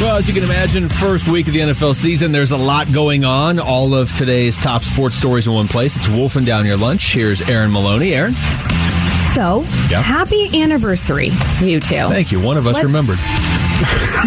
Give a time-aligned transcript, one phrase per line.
[0.00, 3.24] Well, as you can imagine, first week of the NFL season, there's a lot going
[3.24, 3.58] on.
[3.58, 5.96] All of today's top sports stories in one place.
[5.96, 7.12] It's Wolfing Down Your Lunch.
[7.12, 8.14] Here's Aaron Maloney.
[8.14, 8.32] Aaron?
[9.38, 10.02] So, Yeah.
[10.02, 11.30] happy anniversary,
[11.62, 12.08] you two.
[12.08, 12.40] Thank you.
[12.40, 12.82] One of us What?
[12.82, 13.18] remembered.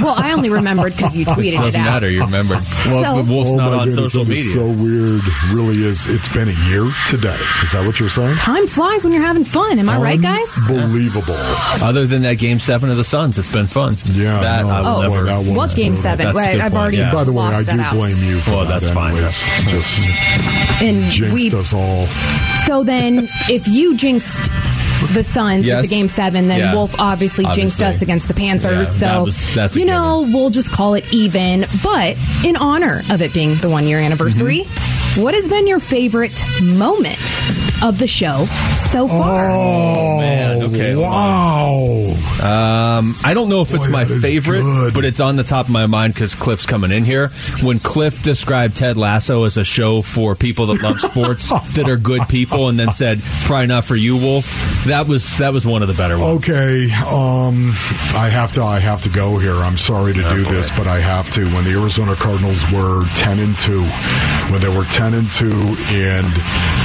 [0.01, 1.85] Well, I only remembered because you tweeted it Doesn't out.
[1.85, 2.09] matter.
[2.09, 2.59] You remembered.
[2.87, 4.43] Well, So- but Wolf's oh not my on goodness, social media.
[4.45, 5.21] is so weird.
[5.51, 6.07] Really is.
[6.07, 7.35] It's been a year today.
[7.61, 8.37] Is that what you're saying?
[8.37, 9.77] Time flies when you're having fun.
[9.79, 10.47] Am I right, guys?
[10.57, 11.35] Unbelievable.
[11.83, 13.97] Other than that game seven of the Suns, it's been fun.
[14.05, 15.01] Yeah, That no, I will Oh.
[15.01, 15.19] never.
[15.19, 16.03] boy, that What was game brutal.
[16.03, 16.25] seven?
[16.27, 16.97] That's Right, I've point, already.
[16.97, 17.11] yeah.
[17.13, 17.93] By the way, I do that out.
[17.95, 18.79] blame you for Well, that.
[18.81, 19.65] that's fine, anyways.
[19.67, 21.51] Just And jinxed we.
[21.51, 22.07] us all.
[22.65, 24.37] So then, if you jinxed
[25.13, 25.81] the Suns Yes.
[25.81, 26.73] with the game seven, then Yeah.
[26.73, 28.87] Wolf obviously, jinxed us against the Panthers.
[28.89, 31.65] Yeah, so that was- that's you know, we'll just call it even.
[31.83, 35.21] But in honor of it being the one year anniversary, Mm-hmm.
[35.23, 37.19] what has been your favorite moment
[37.83, 38.45] of the show
[38.91, 39.49] so far?
[39.49, 40.61] Oh, man.
[40.63, 42.13] Okay, wow.
[42.41, 44.93] Um, I don't know if it's Boy, my favorite, good.
[44.93, 47.29] but it's on the top of my mind because Cliff's coming in here.
[47.63, 51.97] When Cliff described Ted Lasso as a show for people that love sports, that are
[51.97, 54.45] good people, and then said it's probably not for you, Wolf.
[54.91, 56.43] That was that was one of the better ones.
[56.43, 57.71] Okay, um,
[58.13, 58.61] I have to.
[58.61, 59.55] I have to go here.
[59.55, 61.45] I'm sorry to do this, but I have to.
[61.55, 63.83] When the Arizona Cardinals were ten and two,
[64.51, 65.55] when they were ten and two,
[65.95, 66.27] and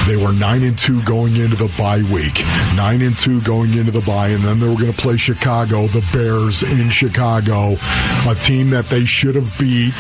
[0.07, 3.91] they were nine and two going into the bye week, nine and two going into
[3.91, 7.75] the bye, and then they were going to play Chicago, the Bears in Chicago,
[8.29, 9.93] a team that they should have beat.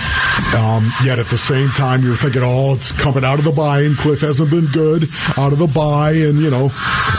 [0.54, 3.80] Um, yet at the same time, you're thinking, oh, it's coming out of the bye,
[3.80, 6.70] and Cliff hasn't been good out of the bye, and you know,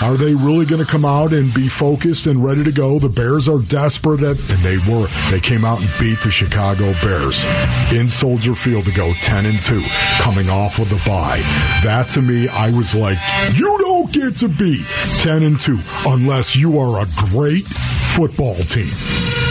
[0.02, 3.00] are they really going to come out and be focused and ready to go?
[3.00, 5.08] The Bears are desperate, at, and they were.
[5.30, 7.44] They came out and beat the Chicago Bears
[7.92, 9.84] in Soldier Field to go ten and two,
[10.20, 11.42] coming off of the bye.
[11.84, 13.18] That to me, I was like,
[13.56, 14.84] you don't get to be
[15.18, 17.66] ten and two unless you are a great
[18.18, 18.90] football team.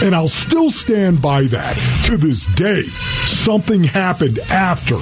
[0.03, 2.83] And I'll still stand by that to this day.
[2.83, 4.97] Something happened after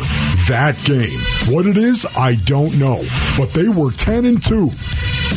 [0.47, 1.17] that game.
[1.51, 3.03] What it is, I don't know.
[3.35, 4.69] But they were 10 and 2,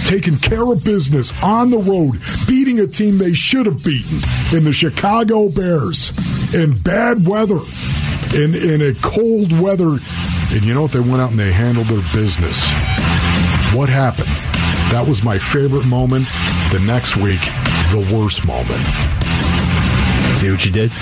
[0.04, 4.20] taking care of business on the road, beating a team they should have beaten
[4.54, 6.12] in the Chicago Bears
[6.52, 7.60] in bad weather,
[8.36, 9.96] in, in a cold weather.
[10.52, 10.92] And you know what?
[10.92, 12.68] They went out and they handled their business.
[13.72, 14.28] What happened?
[14.92, 16.26] That was my favorite moment.
[16.72, 17.40] The next week,
[17.90, 18.82] the worst moment.
[20.36, 20.92] See what you did?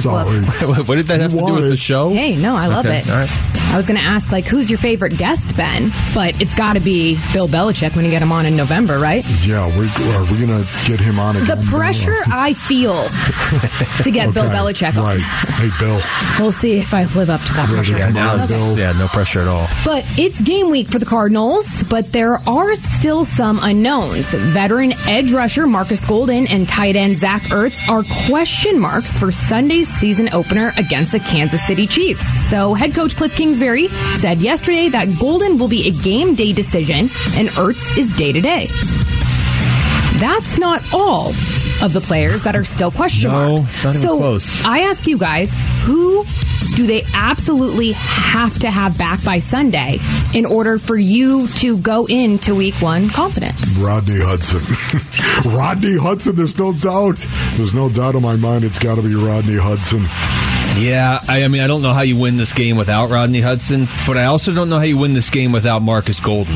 [0.00, 0.42] Sorry.
[0.84, 2.10] what did that have to do with wanted- the show?
[2.10, 3.10] Hey, no, I love Okay, it.
[3.10, 3.28] all right.
[3.70, 5.92] I was going to ask, like, who's your favorite guest, Ben?
[6.14, 9.22] But it's got to be Bill Belichick when you get him on in November, right?
[9.46, 11.46] Yeah, we, uh, are we going to get him on again?
[11.58, 12.94] The pressure uh, I feel
[14.04, 15.04] to get Bill Okay, Belichick on.
[15.04, 15.20] Right.
[15.20, 16.00] Hey, Bill.
[16.40, 17.98] We'll see if I live up to that pressure.
[17.98, 18.46] Yeah, Now, Okay.
[18.46, 18.78] Bill.
[18.78, 19.68] yeah, no pressure at all.
[19.84, 24.26] But it's game week for the Cardinals, but there are still some unknowns.
[24.26, 29.88] Veteran edge rusher Marcus Golden and tight end Zach Ertz are question marks for Sunday's
[29.98, 32.24] season opener against the Kansas City Chiefs.
[32.50, 33.88] So head coach Cliff Kingsbury
[34.20, 38.40] said yesterday that Golden will be a game day decision and Ertz is day to
[38.40, 38.66] day.
[40.20, 41.30] That's not all
[41.82, 43.84] of the players that are still question No, marks.
[43.84, 44.64] not even so close.
[44.64, 45.52] I ask you guys,
[45.82, 46.24] who
[46.76, 49.98] do they absolutely have to have back by Sunday
[50.34, 53.54] in order for you to go into week one confident?
[53.78, 54.60] Rodney Hudson.
[55.52, 57.26] Rodney Hudson, there's no doubt.
[57.54, 60.06] There's no doubt in my mind it's got to be Rodney Hudson.
[60.76, 63.88] Yeah, I, I mean, I don't know how you win this game without Rodney Hudson,
[64.06, 66.54] but I also don't know how you win this game without Marcus Golden.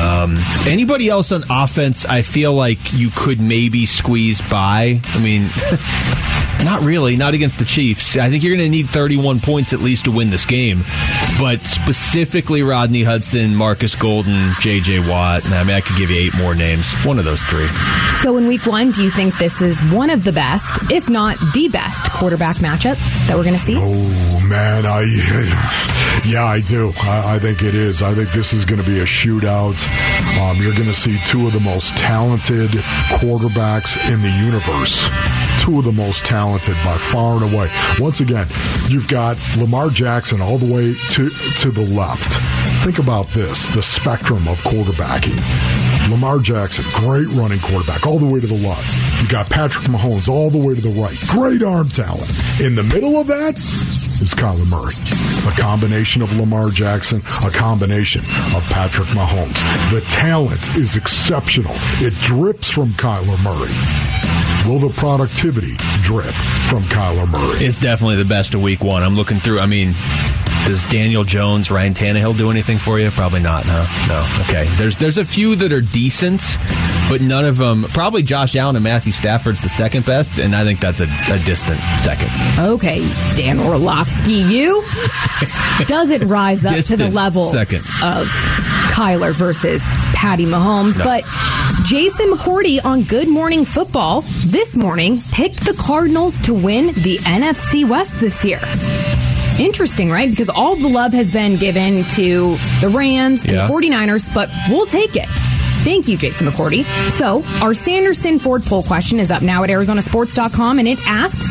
[0.00, 5.00] Um, anybody else on offense, I feel like you could maybe squeeze by.
[5.04, 5.48] I mean,
[6.64, 8.16] not really, not against the Chiefs.
[8.16, 10.82] I think you're going to need 31 points at least to win this game.
[11.38, 15.08] But specifically, Rodney Hudson, Marcus Golden, J.J.
[15.08, 15.44] Watt.
[15.50, 16.92] I mean, I could give you eight more names.
[17.04, 17.68] One of those three.
[18.22, 21.36] So in week one, do you think this is one of the best, if not
[21.54, 23.76] the best, quarterback matchup that we're going to see?
[23.76, 25.02] Oh man, I
[26.26, 26.92] yeah, I do.
[27.02, 28.02] I, I think it is.
[28.02, 29.67] I think this is going to be a shootout.
[29.76, 32.70] Um, you're going to see two of the most talented
[33.20, 35.08] quarterbacks in the universe.
[35.60, 37.70] Two of the most talented by far and away.
[37.98, 38.46] Once again,
[38.88, 41.28] you've got Lamar Jackson all the way to
[41.60, 42.38] to the left.
[42.84, 45.38] Think about this: the spectrum of quarterbacking.
[46.10, 49.20] Lamar Jackson, great running quarterback, all the way to the left.
[49.22, 51.18] You got Patrick Mahomes all the way to the right.
[51.28, 52.30] Great arm talent.
[52.60, 53.58] In the middle of that
[54.22, 54.94] is Kyler Murray.
[55.46, 58.20] A combination of Lamar Jackson, a combination
[58.54, 59.60] of Patrick Mahomes.
[59.92, 61.74] The talent is exceptional.
[62.00, 63.72] It drips from Kyler Murray.
[64.68, 66.34] Will the productivity drip
[66.68, 67.64] from Kyler Murray?
[67.64, 69.02] It's definitely the best of week one.
[69.02, 69.60] I'm looking through.
[69.60, 69.92] I mean,
[70.66, 73.10] does Daniel Jones, Ryan Tannehill do anything for you?
[73.10, 73.66] Probably not.
[73.66, 74.26] No, no.
[74.42, 74.66] Okay.
[74.76, 76.42] There's there's a few that are decent,
[77.08, 77.84] but none of them.
[77.84, 81.38] Probably Josh Allen and Matthew Stafford's the second best, and I think that's a, a
[81.44, 82.30] distant second.
[82.58, 83.00] Okay,
[83.36, 84.82] Dan Orlovsky, you
[85.86, 87.78] does it rise up Distant to the level second.
[88.02, 88.26] of
[88.92, 89.82] Kyler versus
[90.14, 90.98] Patty Mahomes?
[90.98, 91.04] No.
[91.04, 91.24] But
[91.86, 97.88] Jason McCourty on Good Morning Football this morning picked the Cardinals to win the NFC
[97.88, 98.60] West this year.
[99.58, 100.30] Interesting, right?
[100.30, 103.66] Because all the love has been given to the Rams and Yeah.
[103.66, 105.26] the 49ers, but we'll take it.
[105.84, 106.84] Thank you, Jason McCourty.
[107.18, 111.46] So, our Sanderson Ford poll question is up now at ArizonaSports.com, and it asks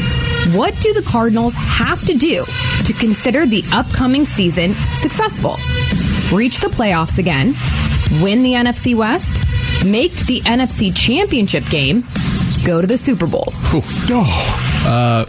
[0.54, 2.46] What do the Cardinals have to do
[2.86, 5.58] to consider the upcoming season successful?
[6.32, 7.54] Reach the playoffs again,
[8.22, 9.42] win the NFC West,
[9.86, 12.06] make the NFC Championship game,
[12.66, 13.52] go to the Super Bowl.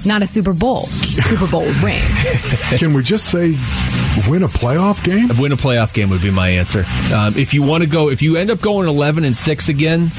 [0.06, 2.02] Not a Super Bowl, Super Bowl ring.
[2.78, 3.50] Can we just say
[4.28, 5.28] win a playoff game?
[5.40, 6.84] Win a playoff game would be my answer.
[7.12, 10.10] Um, if you want to go, if you end up going 11 and six again.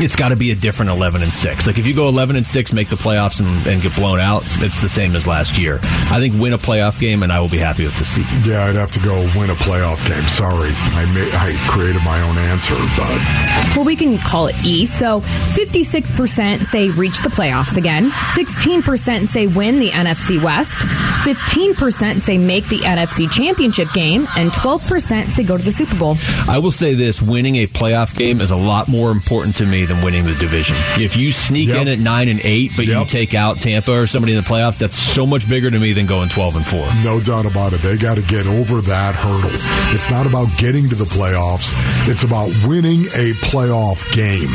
[0.00, 1.66] It's got to be a different 11 and 6.
[1.66, 4.42] Like if you go 11 and 6, make the playoffs and, and get blown out,
[4.62, 5.80] it's the same as last year.
[5.82, 8.38] I think win a playoff game and I will be happy with the season.
[8.44, 10.22] Yeah, I'd have to go win a playoff game.
[10.28, 14.86] Sorry, I may, I created my own answer, but Well, we can call it E.
[14.86, 20.78] So 56% say reach the playoffs again, 16% say win the NFC West,
[21.24, 26.16] 15% say make the NFC Championship game, and 12% say go to the Super Bowl.
[26.48, 29.86] I will say this: winning a playoff game is a lot more important to me
[29.88, 30.76] than winning the division.
[30.98, 31.82] If you sneak Yep.
[31.82, 34.78] in at nine and eight, but you take out Tampa or somebody in the playoffs,
[34.78, 36.86] that's so much bigger to me than going twelve and four.
[37.02, 37.80] no doubt about it.
[37.82, 39.50] They got to get over that hurdle.
[39.94, 41.72] It's not about getting to the playoffs,
[42.08, 44.54] it's about winning a playoff game.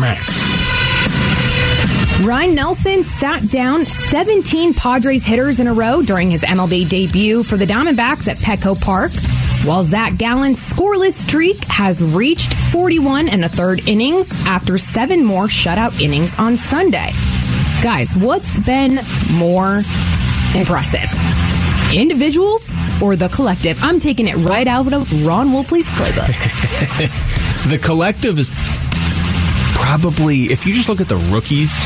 [0.00, 0.16] Man,
[2.26, 7.56] Ryne Nelson sat down 17 Padres hitters in a row during his MLB debut for
[7.56, 9.12] the Diamondbacks at Petco Park,
[9.64, 15.46] while Zach Gallen's scoreless streak has reached 41 and a third innings after seven more
[15.46, 17.10] shutout innings on Sunday.
[17.82, 19.00] Guys, what's been
[19.32, 19.82] more
[20.54, 21.08] impressive?
[21.94, 22.72] Individuals
[23.02, 23.78] or the collective?
[23.82, 27.34] I'm taking it right out of Ron Wolfley's playbook.
[27.68, 28.50] The collective is
[29.74, 31.84] probably, if you just look at the rookies,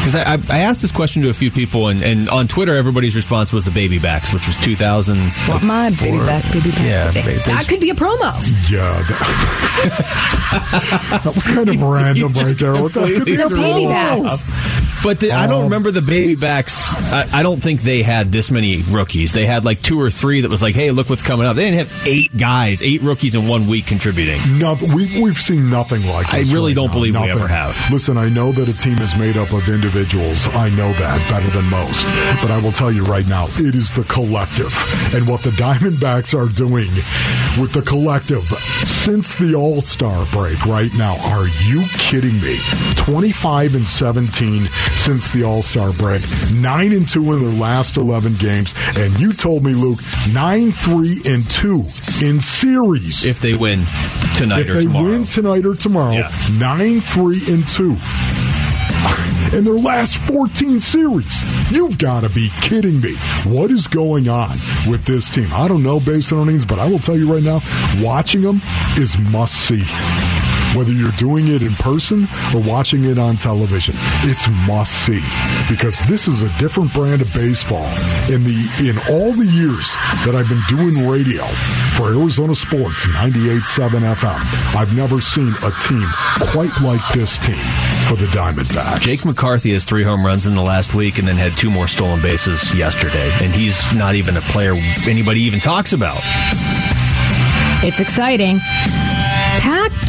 [0.00, 2.76] because I, I, I asked this question to a few people, and, and on Twitter,
[2.76, 5.16] everybody's response was the baby backs, which was 2000.
[5.48, 6.80] Want my baby back, baby back.
[6.80, 7.26] Yeah, baby.
[7.26, 8.32] there's- that could be a promo.
[8.70, 9.02] yeah.
[9.08, 9.80] That,
[11.24, 12.74] that was kind of random right there.
[12.80, 13.08] What's that?
[13.14, 14.36] Could be The baby promo.
[14.36, 14.80] backs.
[15.02, 16.94] But the, I don't Um, remember the baby backs.
[17.10, 19.32] I, I don't think they had this many rookies.
[19.32, 21.56] They had like two or three that was like, hey, look what's coming up.
[21.56, 24.38] They didn't have eight guys, eight rookies in one week contributing.
[24.58, 26.50] No, we, we've seen nothing like this.
[26.50, 26.92] I really right don't now.
[26.92, 27.38] believe we Nothing.
[27.38, 27.90] ever have.
[27.90, 29.89] Listen, I know that a team is made up of individuals.
[29.94, 32.04] I know that better than most.
[32.42, 34.72] But I will tell you right now, it is the collective.
[35.14, 36.90] And what the Diamondbacks are doing
[37.60, 38.44] with the collective
[38.86, 42.56] since the All Star break right now, are you kidding me?
[42.96, 46.22] 25 and 17 since the All Star break,
[46.54, 48.74] 9 and 2 in their last 11 games.
[48.96, 50.00] And you told me, Luke,
[50.32, 51.84] 9 3 and 2
[52.22, 53.84] in series If they win
[54.36, 56.30] tonight if or they win tonight or tomorrow, Yeah.
[56.58, 57.96] nine, three, and two.
[59.56, 61.70] In their last 14 series.
[61.70, 63.14] You've got to be kidding me.
[63.44, 64.50] What is going on
[64.86, 65.48] with this team?
[65.52, 67.60] I don't know base earnings, but I will tell you right now,
[68.00, 68.60] watching them
[68.96, 69.84] is must see.
[70.76, 75.22] Whether you're doing it in person or watching it on television, it's must see
[75.68, 77.90] because this is a different brand of baseball.
[78.30, 81.44] In the in all the years that I've been doing radio
[81.96, 86.06] for Arizona Sports 98.7 FM, I've never seen a team
[86.52, 87.58] quite like this team
[88.08, 89.00] for the Diamondbacks.
[89.00, 91.88] Jake McCarthy has three home runs in the last week and then had two more
[91.88, 93.30] stolen bases yesterday.
[93.42, 94.74] And he's not even a player
[95.08, 96.20] anybody even talks about.
[97.82, 98.60] It's exciting.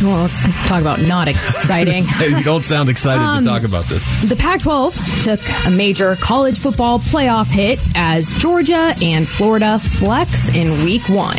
[0.01, 2.03] Well, let's talk about not exciting.
[2.19, 4.03] you don't sound excited Um, to talk about this.
[4.27, 10.49] The Pac 12 took a major college football playoff hit as Georgia and Florida flex
[10.49, 11.37] in week one.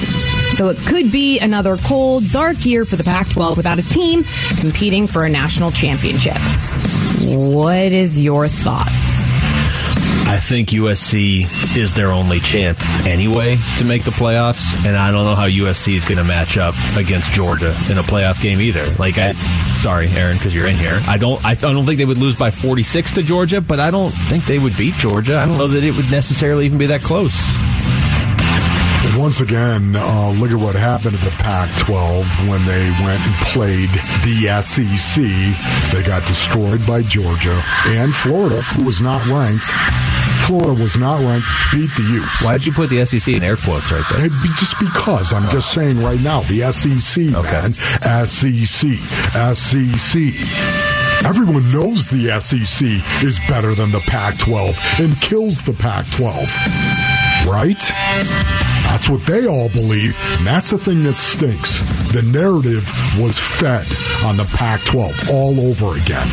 [0.56, 4.24] So it could be another cold, dark year for the Pac 12 without a team
[4.60, 6.36] competing for a national championship.
[7.20, 9.01] What is your thoughts?
[10.32, 15.26] I think USC is their only chance anyway to make the playoffs, and I don't
[15.26, 18.90] know how USC is going to match up against Georgia in a playoff game either.
[18.94, 19.32] Like, I,
[19.76, 20.98] sorry, Aaron, because you're in here.
[21.06, 21.44] I don't.
[21.44, 24.58] I don't think they would lose by 46 to Georgia, but I don't think they
[24.58, 25.38] would beat Georgia.
[25.38, 27.54] I don't know that it would necessarily even be that close.
[29.14, 33.34] Once again, uh, look at what happened at the Pac 12 when they went and
[33.52, 33.90] played
[34.24, 35.22] the SEC.
[35.92, 39.68] They got destroyed by Georgia and Florida, who was not ranked.
[40.46, 42.42] Florida was not ranked, beat the Utes.
[42.44, 44.28] Why did you put the SEC in air quotes right there?
[44.58, 45.32] Just because.
[45.32, 47.50] I'm just saying right now, the SEC, Okay.
[47.52, 47.74] man.
[48.26, 48.98] SEC.
[49.54, 50.20] SEC.
[51.24, 52.86] Everyone knows the SEC
[53.22, 56.36] is better than the Pac 12 and kills the Pac 12.
[57.46, 57.78] Right?
[58.84, 60.16] That's what they all believe.
[60.38, 61.80] And that's the thing that stinks.
[62.12, 63.86] The narrative was fed
[64.24, 66.28] on the Pac 12 all over again.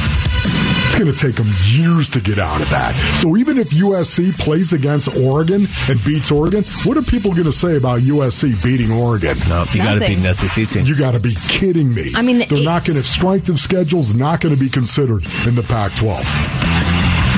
[0.89, 2.95] It's going to take them years to get out of that.
[3.15, 7.51] So even if USC plays against Oregon and beats Oregon, what are people going to
[7.51, 9.37] say about USC beating Oregon?
[9.47, 10.87] No, you got to beat an SEC team.
[10.87, 12.13] You got to be kidding me.
[12.15, 14.67] I mean, the they're eight- not going to strength of schedules not going to be
[14.67, 16.23] considered in the Pac-12.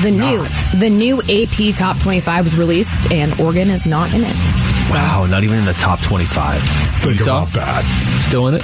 [0.02, 0.46] The new
[0.80, 4.34] the new AP top 25 was released, and Oregon is not in it.
[4.92, 6.62] Wow, not even in the top 25.
[7.00, 7.42] Think Utah?
[7.42, 8.20] about that.
[8.22, 8.62] Still in it?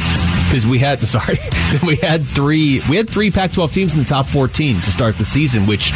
[0.48, 1.38] Because we had sorry,
[1.86, 5.24] we had three we had three Pac-12 teams in the top 14 to start the
[5.24, 5.92] season, which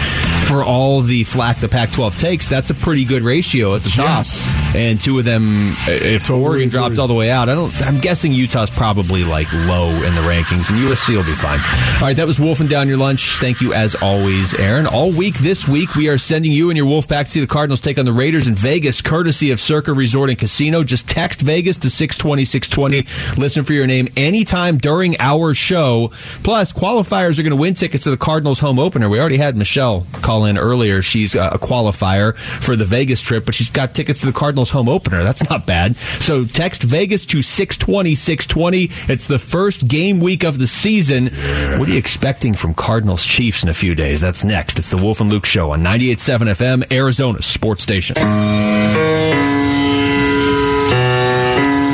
[0.47, 4.07] for all the flack the Pac-12 takes, that's a pretty good ratio at the top.
[4.07, 4.51] Yes.
[4.75, 6.71] And two of them, uh, if Totally Oregon agree.
[6.79, 7.73] dropped all the way out, I don't.
[7.83, 11.61] I'm guessing Utah's probably like low in the rankings, and USC will be fine.
[11.97, 13.39] All right, that was Wolfing down your lunch.
[13.39, 14.87] Thank you as always, Aaron.
[14.87, 17.47] All week this week, we are sending you and your Wolf back to see the
[17.47, 20.85] Cardinals take on the Raiders in Vegas, courtesy of Circa Resort and Casino.
[20.85, 23.41] Just text Vegas to 620 620.
[23.41, 26.11] Listen for your name anytime during our show.
[26.43, 29.09] Plus, qualifiers are going to win tickets to the Cardinals home opener.
[29.09, 31.03] We already had Michelle call in earlier.
[31.03, 34.89] She's a qualifier for the Vegas trip, but she's got tickets to the Cardinals home
[34.89, 35.23] opener.
[35.23, 35.97] That's not bad.
[35.97, 39.13] So text Vegas to 620 620.
[39.13, 41.27] It's the first game week of the season.
[41.79, 44.21] What are you expecting from Cardinals Chiefs in a few days?
[44.21, 44.79] That's next.
[44.79, 48.17] It's the Wolf and Luke Show on 98.7 FM, Arizona Sports Station.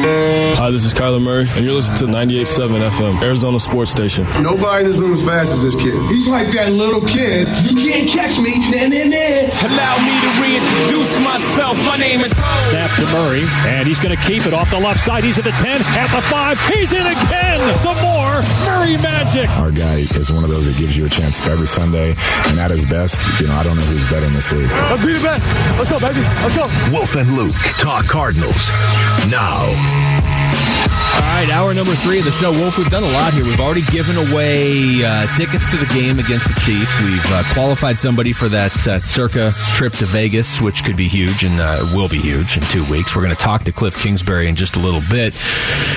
[0.08, 0.37] Yeah.
[0.68, 4.28] Hi, this is Kyler Murray, and you're listening to 98.7 FM, Arizona Sports Station.
[4.44, 5.96] Nobody in this room as fast as this kid.
[6.12, 7.48] He's like that little kid.
[7.64, 8.52] You can't catch me.
[8.68, 9.48] Nah, nah, nah.
[9.64, 11.80] Allow me to reintroduce myself.
[11.88, 15.00] My name is Snap to Murray, and he's going to keep it off the left
[15.00, 15.24] side.
[15.24, 16.60] He's at the 10, at the 5.
[16.68, 17.64] He's in again.
[17.80, 19.48] Some more Murray magic.
[19.56, 22.12] Our guy is one of those that gives you a chance every Sunday,
[22.52, 24.68] and at his best, you know, I don't know who's better in this league.
[24.68, 25.48] Let's be the best.
[25.80, 26.20] Let's go, baby.
[26.44, 26.68] Let's go.
[26.92, 28.68] Wolf and Luke talk Cardinals
[29.32, 29.64] now.
[31.18, 32.52] All right, hour number three of the show.
[32.52, 33.44] Wolf, we've done a lot here.
[33.44, 37.02] We've already given away uh, tickets to the game against the Chiefs.
[37.02, 41.42] We've uh, qualified somebody for that uh, circa trip to Vegas, which could be huge
[41.42, 43.16] and uh, will be huge in two weeks.
[43.16, 45.34] We're going to talk to Cliff Kingsbury in just a little bit.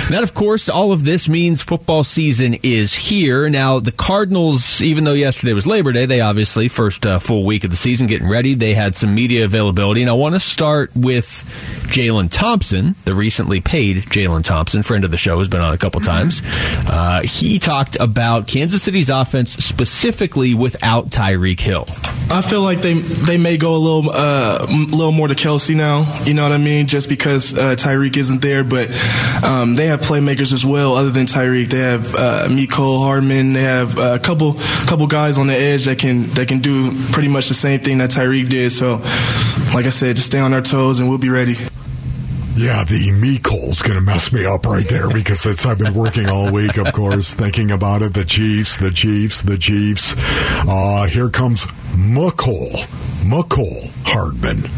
[0.05, 3.47] And that, of course, all of this means football season is here.
[3.49, 7.63] Now, the Cardinals, even though yesterday was Labor Day, they obviously, first uh, full week
[7.63, 8.55] of the season, getting ready.
[8.55, 10.01] They had some media availability.
[10.01, 11.25] And I want to start with
[11.91, 15.77] Jalen Thompson, the recently paid Jalen Thompson, friend of the show, has been on a
[15.77, 16.41] couple times.
[16.87, 21.85] Uh, he talked about Kansas City's offense specifically without Tyreek Hill.
[22.31, 26.21] I feel like they they may go a little uh, little more to Kelce now.
[26.23, 26.87] You know what I mean?
[26.87, 28.89] Just because uh, Tyreek isn't there, but
[29.43, 30.95] um, they have playmakers as well.
[30.95, 33.53] Other than Tyreek, they have uh, Miko Hardman.
[33.53, 34.53] They have uh, a couple
[34.87, 37.97] couple guys on the edge that can that can do pretty much the same thing
[37.97, 38.71] that Tyreek did.
[38.71, 38.97] So,
[39.73, 41.55] like I said, just stay on our toes and we'll be ready.
[42.55, 45.93] Yeah, the me Cole's going to mess me up right there because it's I've been
[45.93, 48.13] working all week, of course, thinking about it.
[48.13, 50.13] The Chiefs, the Chiefs, the Chiefs.
[50.17, 51.63] Uh, here comes
[51.95, 52.71] Mecole,
[53.23, 54.69] Mecole Hardman.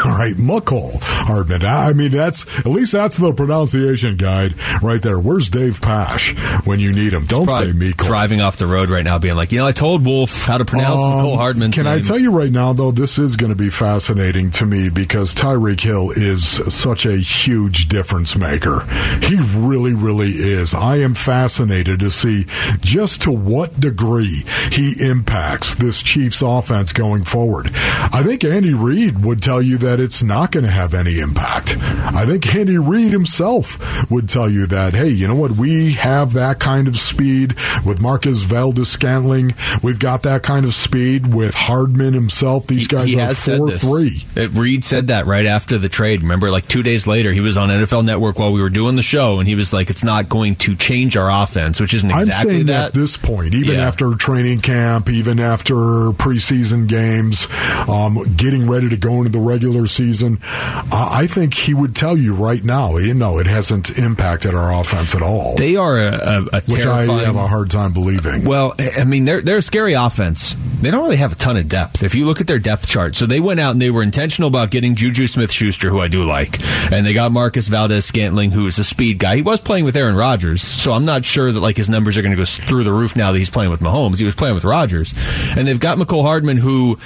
[0.04, 1.64] All right, McCall Hardman.
[1.64, 5.18] I mean, that's at least that's the pronunciation guide right there.
[5.18, 7.24] Where's Dave Pasch when you need him?
[7.24, 10.04] Don't say Probably driving off the road right now, being like, you know, I told
[10.04, 13.18] Wolf how to pronounce Nicole Hardman's Um, Can I tell you right now, though, this
[13.18, 18.36] is going to be fascinating to me because Tyreek Hill is such a huge difference
[18.36, 18.84] maker.
[19.22, 20.72] He really, really is.
[20.74, 22.46] I am fascinated to see
[22.80, 27.70] just to what degree he impacts this Chiefs offense going forward.
[27.74, 31.18] I think Andy Reid would tell you that that it's not going to have any
[31.18, 31.76] impact.
[31.80, 35.50] I think Andy Reid himself would tell you that, hey, you know what?
[35.52, 37.54] We have that kind of speed
[37.84, 39.52] with Marquez Valdes-Scantling.
[39.82, 42.68] We've got that kind of speed with Hardman himself.
[42.68, 43.82] These guys he are 4 this.
[43.82, 44.26] 3.
[44.36, 46.22] Uh, Reed said that right after the trade.
[46.22, 49.02] Remember, like two days later, he was on NFL Network while we were doing the
[49.02, 52.32] show, and he was like, "It's not going to change our offense," which isn't exactly
[52.50, 52.86] I'm saying that.
[52.86, 53.88] at this point, even Yeah.
[53.88, 57.48] after training camp, even after preseason games,
[57.88, 62.16] um, getting ready to go into the regular season, uh, I think he would tell
[62.16, 65.56] you right now, you know, it hasn't impacted our offense at all.
[65.56, 68.44] They are a, a, a which I have a hard time believing.
[68.44, 70.56] Well, I mean, they're they're a scary offense.
[70.80, 72.02] They don't really have a ton of depth.
[72.02, 74.48] If you look at their depth chart, so they went out and they were intentional
[74.48, 76.58] about getting Juju Smith Schuster, who I do like,
[76.90, 79.36] and they got Marquez Valdes-Scantling, who is a speed guy.
[79.36, 82.22] He was playing with Aaron Rodgers, so I'm not sure that like his numbers are
[82.22, 84.18] going to go through the roof now that he's playing with Mahomes.
[84.18, 85.12] He was playing with Rodgers,
[85.54, 86.98] and they've got Mecole Hardman, who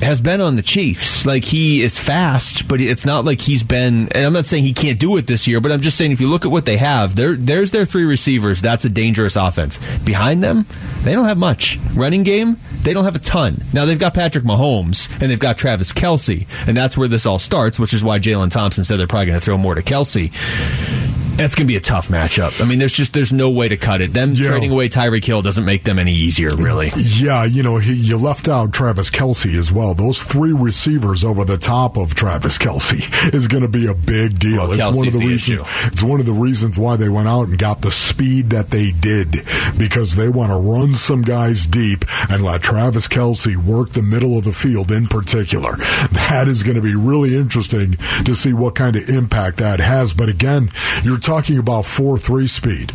[0.00, 1.26] has been on the Chiefs.
[1.26, 4.08] Like he is fast, but it's not like he's been.
[4.12, 6.20] And I'm not saying he can't do it this year, but I'm just saying if
[6.20, 8.60] you look at what they have, there there's their three receivers.
[8.60, 9.78] That's a dangerous offense.
[10.04, 10.66] Behind them,
[11.02, 12.58] they don't have much running game.
[12.82, 13.62] They don't have a ton.
[13.72, 17.38] Now they've got Patrick Mahomes and they've got Travis Kelce, and that's where this all
[17.38, 17.78] starts.
[17.78, 21.23] Which is why Jalen Thompson said they're probably going to throw more to Kelce.
[21.36, 22.60] That's going to be a tough matchup.
[22.62, 24.12] I mean, there's just there's no way to cut it.
[24.12, 24.48] Them Yeah.
[24.48, 26.90] trading away Tyreek Hill doesn't make them any easier, really.
[26.96, 29.94] Yeah, you know, he, you left out Travis Kelce as well.
[29.94, 33.02] Those three receivers over the top of Travis Kelce
[33.34, 34.68] is going to be a big deal.
[34.68, 35.60] Well, it's one of the, the reasons.
[35.62, 35.70] issue.
[35.86, 38.92] It's one of the reasons why they went out and got the speed that they
[38.92, 39.32] did
[39.76, 44.38] because they want to run some guys deep and let Travis Kelce work the middle
[44.38, 45.72] of the field in particular.
[46.12, 47.92] That is going to be really interesting
[48.24, 50.12] to see what kind of impact that has.
[50.12, 50.70] But again,
[51.02, 52.92] you're talking about four three speed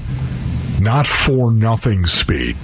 [0.81, 2.55] not 4 nothing speed.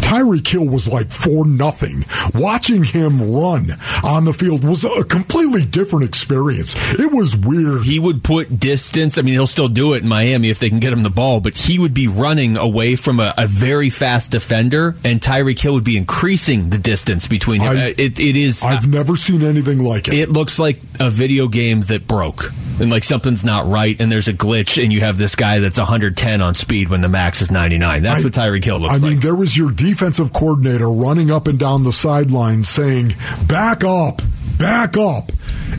[0.00, 2.02] Tyreek Hill was like 4 nothing.
[2.34, 3.66] Watching him run
[4.02, 6.74] on the field was a completely different experience.
[6.98, 7.82] It was weird.
[7.82, 9.18] He would put distance.
[9.18, 11.40] I mean, he'll still do it in Miami if they can get him the ball,
[11.40, 15.74] but he would be running away from a, a very fast defender, and Tyreek Hill
[15.74, 17.76] would be increasing the distance between him.
[17.76, 18.62] I- Uh, it, it is.
[18.64, 20.14] I've never seen anything like it.
[20.14, 24.28] It looks like a video game that broke, and like something's not right, and there's
[24.28, 27.50] a glitch, and you have this guy that's 110 on speed when the max is
[27.50, 28.02] 99.
[28.02, 29.02] That's I- what Tyreek Hill looks like.
[29.02, 33.14] I mean, there was your defensive coordinator running up and down the sideline saying,
[33.46, 34.22] back up,
[34.58, 35.30] back up,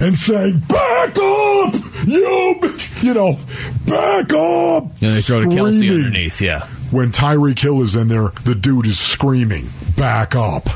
[0.01, 1.73] and saying, back up,
[2.05, 2.59] you,
[3.01, 3.35] you know,
[3.85, 4.83] back up.
[5.01, 6.67] And they throw to Kelce underneath, yeah.
[6.91, 10.67] When Tyreek Hill is in there, the dude is screaming, back up.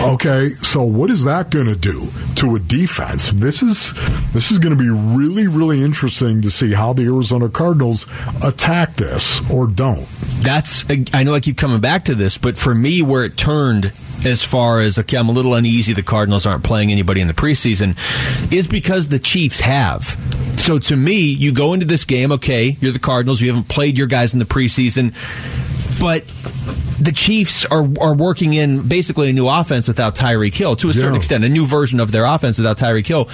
[0.00, 3.30] Okay, so what is that going to do to a defense?
[3.30, 3.92] This is
[4.32, 8.06] this is going to be really really interesting to see how the Arizona Cardinals
[8.42, 10.06] attack this or don't.
[10.42, 13.92] that's I know I keep coming back to this, but for me, where it turned
[14.24, 15.92] as far as okay, I'm a little uneasy.
[15.92, 17.96] The Cardinals aren't playing anybody in the preseason,
[18.52, 20.16] is because the Chiefs have.
[20.56, 23.98] So to me, you go into this game, okay, you're the Cardinals, you haven't played
[23.98, 25.14] your guys in the preseason,
[26.00, 26.24] but
[27.00, 30.94] the Chiefs are are working in basically a new offense without Tyreek Hill to a
[30.94, 31.18] certain Yeah.
[31.18, 33.28] extent, a new version of their offense without Tyreek Hill.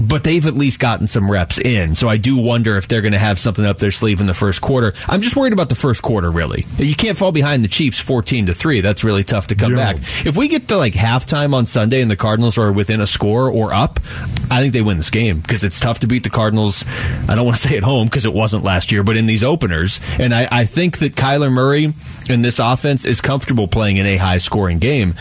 [0.00, 3.12] But they've at least gotten some reps in, so I do wonder if they're going
[3.12, 4.92] to have something up their sleeve in the first quarter.
[5.08, 6.30] I'm just worried about the first quarter.
[6.30, 8.80] Really, you can't fall behind the Chiefs 14 to three.
[8.80, 9.96] That's really tough to come back.
[9.96, 13.50] If we get to like halftime on Sunday and the Cardinals are within a score
[13.50, 14.00] or up,
[14.50, 16.84] I think they win this game because it's tough to beat the Cardinals.
[17.28, 19.44] I don't want to say at home because it wasn't last year, but in these
[19.44, 21.92] openers, and I, I think that Kyler Murray
[22.28, 25.14] and this offense is comfortable playing in a high scoring game.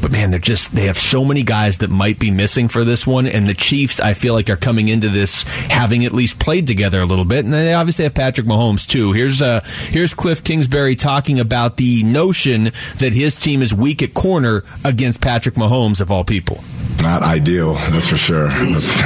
[0.00, 3.06] But man, they're just they have so many guys that might be missing for this
[3.06, 6.66] one, and the Chiefs I feel like are coming into this having at least played
[6.66, 9.12] together a little bit, and they obviously have Patrick Mahomes too.
[9.12, 14.14] Here's uh here's Cliff Kingsbury talking about the notion that his team is weak at
[14.14, 16.62] corner against Patrick Mahomes of all people.
[17.00, 18.48] Not ideal, that's for sure.
[18.48, 19.02] That's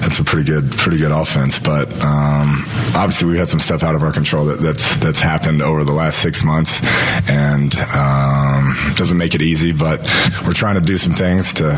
[0.00, 3.94] that's a pretty good pretty good offense, but um, obviously we had some stuff out
[3.94, 6.80] of our control that, that's that's happened over the last six months,
[7.28, 9.72] and um, doesn't make it easy.
[9.72, 10.00] But
[10.46, 11.74] we're trying to do some things to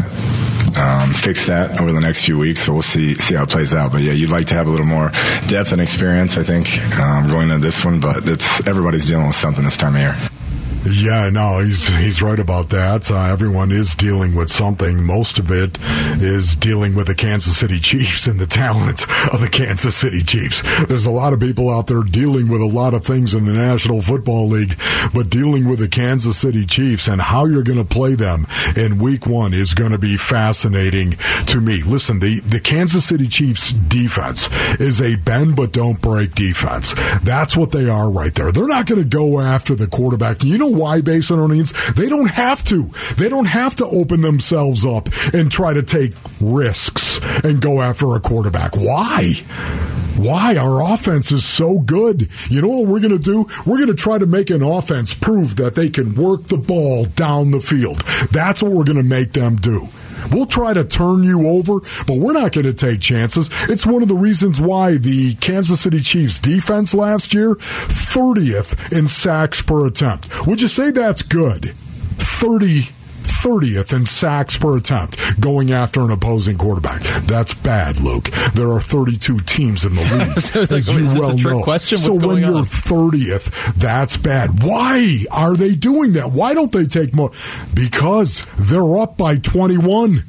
[0.78, 2.57] um, fix that over the next few weeks.
[2.58, 3.92] So we'll see see how it plays out.
[3.92, 5.10] But yeah, you'd like to have a little more
[5.46, 8.00] depth and experience, I think, um, going into this one.
[8.00, 10.16] But it's everybody's dealing with something this time of year.
[10.84, 13.10] Yeah, no, he's he's right about that.
[13.10, 15.04] Uh, everyone is dealing with something.
[15.04, 15.76] Most of it
[16.22, 19.02] is dealing with the Kansas City Chiefs and the talent
[19.34, 20.62] of the Kansas City Chiefs.
[20.86, 23.52] There's a lot of people out there dealing with a lot of things in the
[23.52, 24.78] National Football League,
[25.12, 28.98] but dealing with the Kansas City Chiefs and how you're going to play them in
[28.98, 31.12] Week One is going to be fascinating
[31.46, 31.82] to me.
[31.82, 34.48] Listen, the the Kansas City Chiefs defense
[34.80, 36.94] is a bend but don't break defense.
[37.22, 38.52] That's what they are right there.
[38.52, 40.44] They're not going to go after the quarterback.
[40.44, 41.94] You know why Basinonians?
[41.94, 42.90] They don't have to.
[43.16, 48.14] They don't have to open themselves up and try to take risks and go after
[48.14, 48.76] a quarterback.
[48.76, 49.34] Why?
[50.18, 52.28] Why our offense is so good?
[52.50, 53.46] You know what we're going to do?
[53.64, 57.04] We're going to try to make an offense prove that they can work the ball
[57.04, 57.98] down the field.
[58.32, 59.86] That's what we're going to make them do.
[60.32, 63.48] We'll try to turn you over, but we're not going to take chances.
[63.68, 69.06] It's one of the reasons why the Kansas City Chiefs defense last year, 30th in
[69.06, 70.46] sacks per attempt.
[70.48, 71.66] Would you say that's good?
[72.18, 72.88] 30
[73.42, 77.02] 30th in sacks per attempt going after an opposing quarterback.
[77.24, 78.30] That's bad, Luke.
[78.54, 80.02] There are 32 teams in the
[80.34, 81.62] league, so like, as you well know.
[81.62, 81.98] Question?
[81.98, 82.62] so when you're on?
[82.62, 84.62] 30th, that's bad.
[84.62, 86.32] Why are they doing that?
[86.32, 87.30] Why don't they take more?
[87.74, 90.24] Because they're up by 21.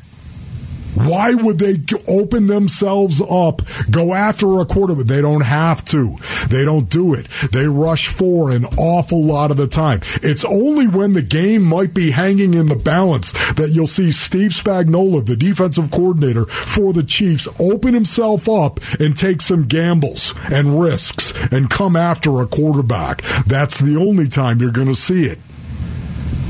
[0.95, 5.05] Why would they open themselves up, go after a quarterback?
[5.05, 6.17] They don't have to.
[6.49, 7.27] They don't do it.
[7.51, 10.01] They rush for an awful lot of the time.
[10.21, 14.51] It's only when the game might be hanging in the balance that you'll see Steve
[14.51, 20.79] Spagnuolo, the defensive coordinator for the Chiefs, open himself up and take some gambles and
[20.81, 23.21] risks and come after a quarterback.
[23.45, 25.39] That's the only time you're going to see it.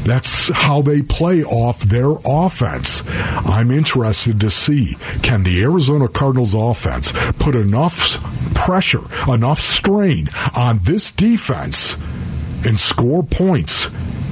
[0.10, 3.04] That's how they play off their offense.
[3.06, 8.18] I'm interested to see can the Arizona Cardinals offense put enough
[8.56, 11.96] pressure, enough strain on this defense
[12.66, 13.88] and score points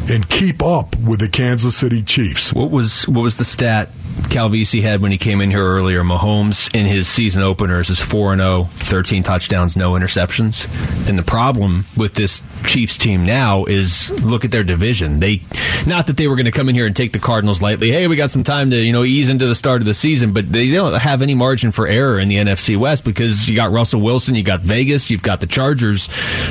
[0.09, 2.51] and keep up with the Kansas City Chiefs.
[2.53, 3.91] What was what was the stat
[4.29, 6.03] Calvisi had when he came in here earlier?
[6.03, 10.67] Mahomes in his season openers is 4 0, 13 touchdowns, no interceptions.
[11.07, 15.19] And the problem with this Chiefs team now is look at their division.
[15.19, 15.43] They
[15.85, 17.91] not that they were going to come in here and take the Cardinals lightly.
[17.91, 20.33] Hey, we got some time to, you know, ease into the start of the season,
[20.33, 23.71] but they don't have any margin for error in the NFC West because you got
[23.71, 26.03] Russell Wilson, you got Vegas, you've got the Chargers.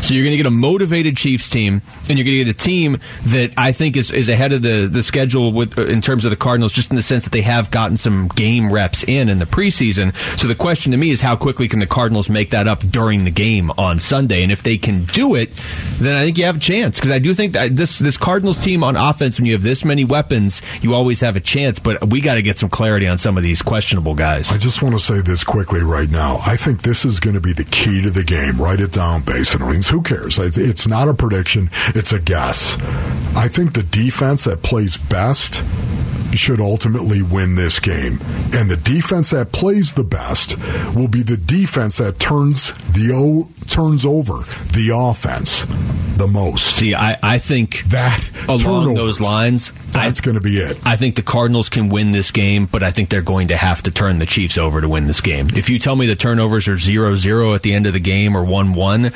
[0.02, 2.54] So you're going to get a motivated Chiefs team and you're going to get a
[2.54, 6.30] team that I think is, is ahead of the, the schedule with in terms of
[6.30, 9.38] the Cardinals just in the sense that they have gotten some game reps in in
[9.38, 10.14] the preseason.
[10.38, 13.24] So the question to me is how quickly can the Cardinals make that up during
[13.24, 14.42] the game on Sunday?
[14.42, 15.52] And if they can do it,
[15.98, 18.62] then I think you have a chance because I do think that this this Cardinals
[18.62, 21.78] team on offense, when you have this many weapons, you always have a chance.
[21.78, 24.52] But we got to get some clarity on some of these questionable guys.
[24.52, 26.38] I just want to say this quickly right now.
[26.46, 28.60] I think this is going to be the key to the game.
[28.60, 29.88] Write it down, Basin Rings.
[29.88, 30.38] Who cares?
[30.38, 32.76] It's not a prediction; it's a guess.
[33.36, 35.62] I think the defense that plays best
[36.36, 38.20] should ultimately win this game.
[38.52, 40.56] And the defense that plays the best
[40.94, 44.34] will be the defense that turns the o, turns over
[44.72, 45.66] the offense
[46.16, 46.76] the most.
[46.76, 50.78] See, I, I think that along turnovers, those lines, that's going to be it.
[50.84, 53.82] I think the Cardinals can win this game, but I think they're going to have
[53.82, 55.48] to turn the Chiefs over to win this game.
[55.54, 58.44] If you tell me the turnovers are 0-0 at the end of the game or
[58.44, 59.12] 1-1,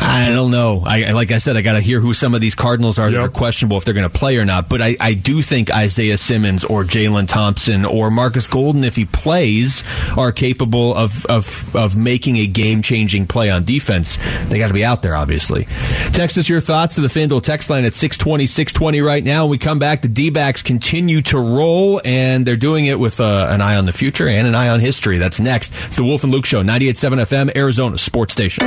[0.00, 0.82] I don't know.
[0.86, 3.08] I like I said, I got to hear who some of these Cardinals are.
[3.08, 3.12] Yep.
[3.12, 4.68] That are questionable if they're going to play or not.
[4.68, 9.04] But I, I do think Isaiah Simmons or Jalen Thompson or Marcus Golden, if he
[9.04, 9.84] plays,
[10.16, 14.18] are capable of of, of making a game changing play on defense.
[14.48, 15.66] They got to be out there, obviously.
[16.12, 19.44] Text us your thoughts to the FanDuel text line at 620, 620 right now.
[19.44, 23.46] When we come back, D backs continue to roll, and they're doing it with uh,
[23.50, 25.18] an eye on the future and an eye on history.
[25.18, 25.72] That's next.
[25.86, 28.64] It's the Wolf and Luke Show, 98.7 FM, Arizona Sports Station.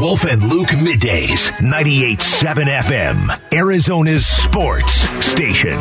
[0.00, 5.76] Wolf and Luke middays, 98.7 FM, Arizona's sports station.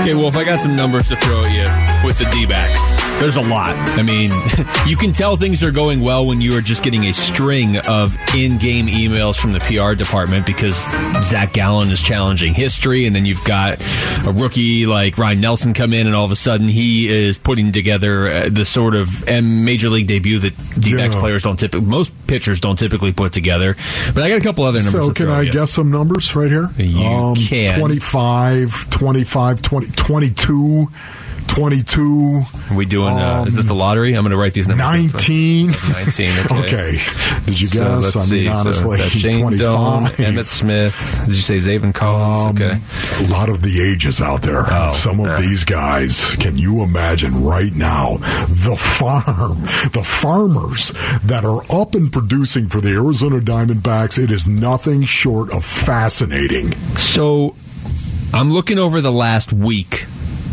[0.00, 2.97] Okay, Wolf, I got some numbers to throw at you with the D backs.
[3.18, 3.74] There's a lot.
[3.98, 4.30] I mean,
[4.86, 8.16] you can tell things are going well when you are just getting a string of
[8.32, 10.76] in-game emails from the PR department because
[11.24, 13.80] Zach Gallen is challenging history, and then you've got
[14.24, 17.72] a rookie like Ryne Nelson come in, and all of a sudden he is putting
[17.72, 21.20] together uh, the sort of major league debut that D-backs yeah.
[21.20, 23.74] players don't typically, most pitchers don't typically put together.
[24.14, 25.06] But I got a couple other numbers.
[25.06, 25.52] So can I you.
[25.52, 26.70] guess some numbers right here?
[26.76, 27.80] You um, can.
[27.80, 30.88] 25, 25, 20, 22.
[31.48, 32.42] 22.
[32.70, 34.14] Are we doing, um, uh, is this the um, lottery?
[34.14, 34.84] I'm going to write these numbers.
[34.84, 35.66] 19.
[35.92, 36.60] 19, okay.
[36.60, 36.90] okay.
[37.46, 38.02] Did you so guess?
[38.04, 38.42] let's I see.
[38.44, 39.58] mean, honestly, so Shane 25.
[39.58, 41.22] Doan, Emmitt Smith.
[41.26, 42.60] Did you say Zaven Collins?
[42.60, 42.80] Um, okay.
[43.24, 44.64] A lot of the ages out there.
[44.66, 45.40] Oh, Some of yeah.
[45.40, 50.92] these guys, can you imagine right now the farm, the farmers
[51.24, 54.22] that are up and producing for the Arizona Diamondbacks?
[54.22, 56.72] It is nothing short of fascinating.
[56.96, 57.54] So
[58.32, 60.06] I'm looking over the last week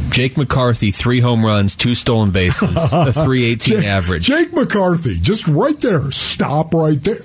[0.09, 4.23] Jake McCarthy, three home runs, two stolen bases, a 318 Jake, average.
[4.23, 6.09] Jake McCarthy, just right there.
[6.11, 7.15] Stop right there.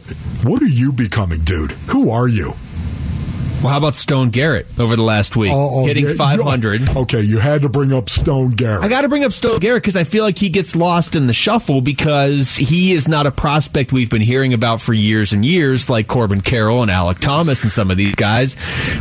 [0.43, 1.73] What are you becoming, dude?
[1.89, 2.55] Who are you?
[3.61, 6.97] Well, how about Stone Garrett over the last week, Oh, oh, hitting yeah, you- 500?
[6.97, 8.83] okay, you had to bring up Stone Garrett.
[8.83, 11.27] I got to bring up Stone Garrett because I feel like he gets lost in
[11.27, 15.45] the shuffle because he is not a prospect we've been hearing about for years and
[15.45, 18.57] years, like Corbin Carroll and Alek Thomas and some of these guys.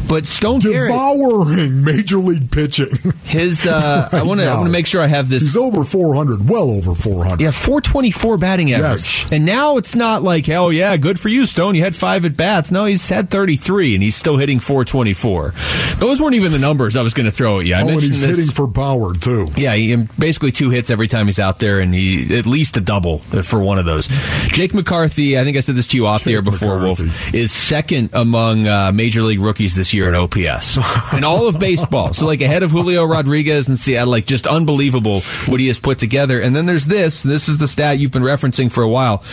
[0.10, 2.88] But Stone Garrett, Devouring major league pitching.
[3.24, 5.42] his uh, I Right want to I want to make sure I have this.
[5.44, 7.40] He's over 400, well over 400.
[7.42, 8.90] Yeah, 424 batting average.
[9.24, 9.28] Yes.
[9.32, 11.76] And now it's not like, oh, yeah, good for you, Stone.
[11.76, 12.72] You had five at bats.
[12.74, 15.54] No, he's had 33, and he's still hitting 424.
[16.00, 17.76] Those weren't even the numbers I was going to throw at you.
[17.76, 18.38] I oh, mentioned he's this.
[18.38, 19.46] hitting for power, too.
[19.56, 22.82] Yeah, he, basically two hits every time he's out there, and he at least a
[22.82, 24.08] double for one of those.
[24.48, 27.04] Jake McCarthy, I think I said this to you off the air before, McCarthy.
[27.04, 30.78] Wolf, is second among uh, major league rookies this year in OPS
[31.14, 32.14] in all of baseball.
[32.14, 36.00] So like ahead of Julio Rodriguez and Seattle, like just unbelievable what he has put
[36.00, 36.42] together.
[36.42, 37.24] And then there's this.
[37.24, 39.24] This is the stat you've been referencing for a while.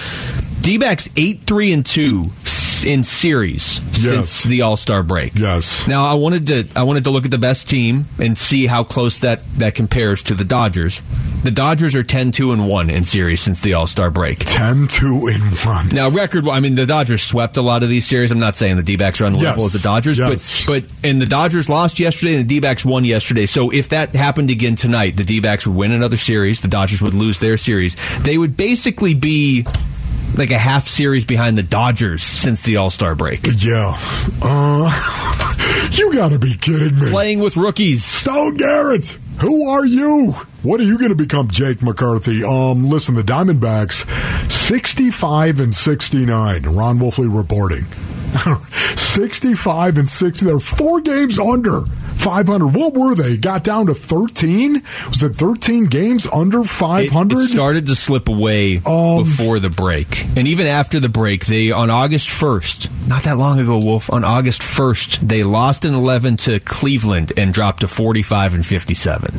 [0.61, 2.31] D-backs eight three and two
[2.85, 5.33] in series since the All Star break.
[5.35, 5.87] Yes.
[5.87, 8.85] Now I wanted to I wanted to look at the best team and see how
[8.85, 11.01] close that that compares to the Dodgers.
[11.43, 14.41] The Dodgers are 10-2 and 1 in series since the All-Star break.
[14.41, 15.89] 10-2 and 1.
[15.91, 18.31] Now record I mean the Dodgers swept a lot of these series.
[18.33, 19.47] I'm not saying the D-backs are on the Yes.
[19.51, 20.65] level of the Dodgers, Yes.
[20.67, 23.47] but but and the Dodgers lost yesterday and the D-backs won yesterday.
[23.47, 27.15] So if that happened again tonight, the D-backs would win another series, the Dodgers would
[27.15, 27.97] lose their series.
[28.21, 29.65] They would basically be
[30.37, 33.47] like a half series behind the Dodgers since the All-Star break.
[33.59, 33.97] Yeah.
[34.43, 37.11] Uh, you got to be kidding me.
[37.11, 38.05] Playing with rookies.
[38.05, 39.07] Stone Garrett,
[39.41, 40.33] who are you?
[40.63, 42.43] What are you going to become, Jake McCarthy?
[42.45, 44.05] Um, listen, the Diamondbacks,
[44.51, 46.63] 65 and 69.
[46.65, 47.87] Ron Wolfley reporting.
[48.97, 50.45] 65 and 60.
[50.47, 51.83] They're four games under
[52.17, 52.75] 500.
[52.75, 53.37] What were they?
[53.37, 54.83] Got down to 13?
[55.09, 57.39] Was it 13 games under 500?
[57.39, 60.25] it started to slip away Um, before the break.
[60.37, 64.25] And even after the break, they on August 1st, not that long ago, Wolf, on
[64.25, 69.35] August 1st, they lost in 11 to Cleveland and dropped to 45 and 57.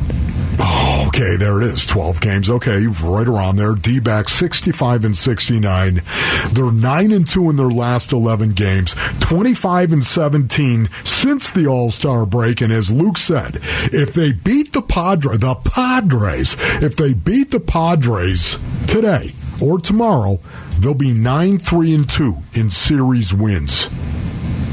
[0.60, 1.86] Oh, okay, there it is.
[1.86, 2.50] 12 games.
[2.50, 3.74] Okay, right around there.
[3.74, 6.02] D back 65 and 69.
[6.50, 8.87] They're 9 and 2 in their last 11 games,
[9.20, 12.60] 25 and 17 since the All Star break.
[12.60, 13.60] And as Luke said,
[13.92, 19.30] if they beat the Padres, the Padres, if they beat the Padres today
[19.62, 20.38] or tomorrow,
[20.78, 23.88] they'll be 9 3 and 2 in series wins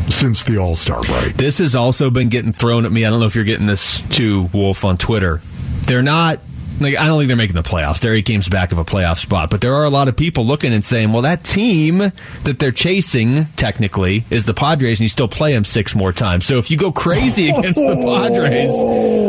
[0.09, 1.37] since the All Star break.
[1.37, 3.05] This has also been getting thrown at me.
[3.05, 5.41] I don't know if you're getting this too, Wolf, on Twitter.
[5.87, 6.39] They're not.
[6.79, 7.99] Like, I don't think they're making the playoffs.
[7.99, 9.49] They're eight games back of a playoff spot.
[9.49, 12.71] But there are a lot of people looking and saying, well, that team that they're
[12.71, 16.45] chasing, technically, is the Padres, and you still play them six more times.
[16.45, 18.71] So if you go crazy against the Padres,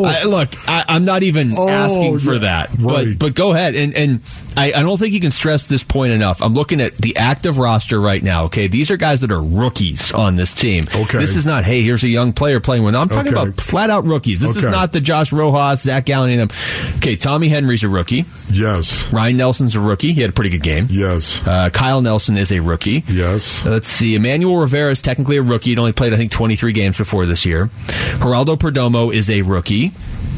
[0.04, 2.70] I, look, I, I'm not even Oh, asking for yeah, that.
[2.80, 3.08] right.
[3.10, 3.74] But, but go ahead.
[3.76, 4.20] And, and
[4.56, 6.42] I, I don't think you can stress this point enough.
[6.42, 8.66] I'm looking at the active roster right now, okay?
[8.66, 10.84] These are guys that are rookies on this team.
[10.94, 11.18] Okay.
[11.18, 12.94] This is not, hey, here's a young player playing with.
[12.96, 13.42] I'm talking Okay.
[13.50, 14.40] about flat out rookies.
[14.40, 16.96] This is not the Josh Rojas, Zach Gallen, and them.
[16.96, 18.24] Okay, Tommy Henry's a rookie.
[18.50, 19.12] Yes.
[19.12, 20.14] Ryne Nelson's a rookie.
[20.14, 20.86] He had a pretty good game.
[20.88, 21.46] Yes.
[21.46, 23.04] Uh, Kyle Nelson is a rookie.
[23.08, 23.66] Yes.
[23.66, 24.14] Uh, Let's see.
[24.14, 25.68] Emmanuel Rivera is technically a rookie.
[25.68, 27.66] He'd only played, I think, 23 games before this year.
[28.20, 29.92] Geraldo Perdomo is a rookie.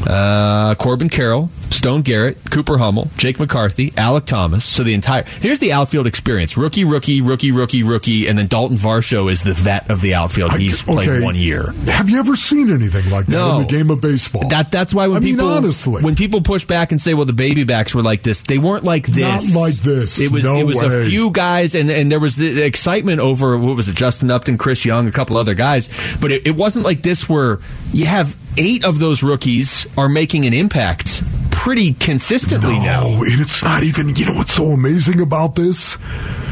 [0.05, 4.65] Uh, Corbin Carroll, Stone Garrett, Cooper Hummel, Jake McCarthy, Alek Thomas.
[4.65, 8.77] So the entire here's the outfield experience: rookie, rookie, rookie, rookie, rookie, and then Dalton
[8.77, 10.53] Varsho is the vet of the outfield.
[10.57, 11.23] He's played okay.
[11.23, 11.71] one year.
[11.87, 13.59] Have you ever seen anything like that No.
[13.59, 14.47] in the game of baseball?
[14.49, 16.01] That that's why when I mean, people honestly.
[16.01, 18.83] when people push back and say, "Well, the baby backs were like this," they weren't
[18.83, 19.53] like this.
[19.53, 20.19] Not like this.
[20.19, 23.57] It was No it was a few guys, and and there was the excitement over
[23.57, 26.85] what was it, Justin Upton, Chris Young, a couple other guys, but it, it wasn't
[26.85, 27.59] like this where
[27.91, 33.01] you have eight of those rookies are making an impact pretty consistently now.
[33.01, 35.97] No, and it's not even, you know what's so amazing about this?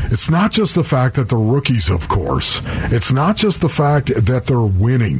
[0.09, 2.61] It's not just the fact that they're rookies, of course.
[2.65, 5.19] It's not just the fact that they're winning.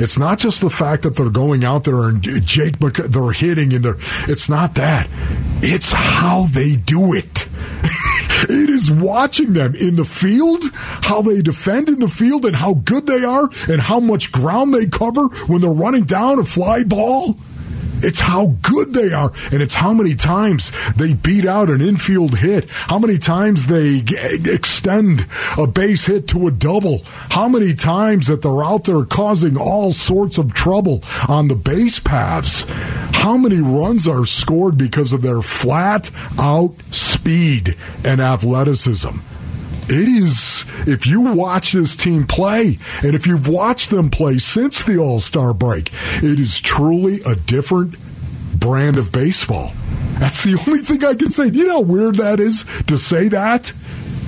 [0.00, 3.72] It's not just the fact that they're going out there and Jake, Mc- they're hitting
[3.72, 3.96] and they're,
[4.28, 5.08] it's not that.
[5.62, 7.46] It's how they do it.
[8.48, 12.74] it is watching them in the field, how they defend in the field and how
[12.74, 16.84] good they are and how much ground they cover when they're running down a fly
[16.84, 17.36] ball.
[18.04, 22.38] It's how good they are, and it's how many times they beat out an infield
[22.38, 24.14] hit, how many times they g-
[24.44, 26.98] extend a base hit to a double,
[27.30, 31.98] how many times that they're out there causing all sorts of trouble on the base
[31.98, 32.66] paths,
[33.12, 39.16] how many runs are scored because of their flat out speed and athleticism.
[39.86, 44.82] It is, if you watch this team play, and if you've watched them play since
[44.82, 45.90] the All Star break,
[46.22, 47.96] it is truly a different
[48.58, 49.72] brand of baseball.
[50.18, 51.50] That's the only thing I can say.
[51.50, 53.72] Do you know how weird that is to say that?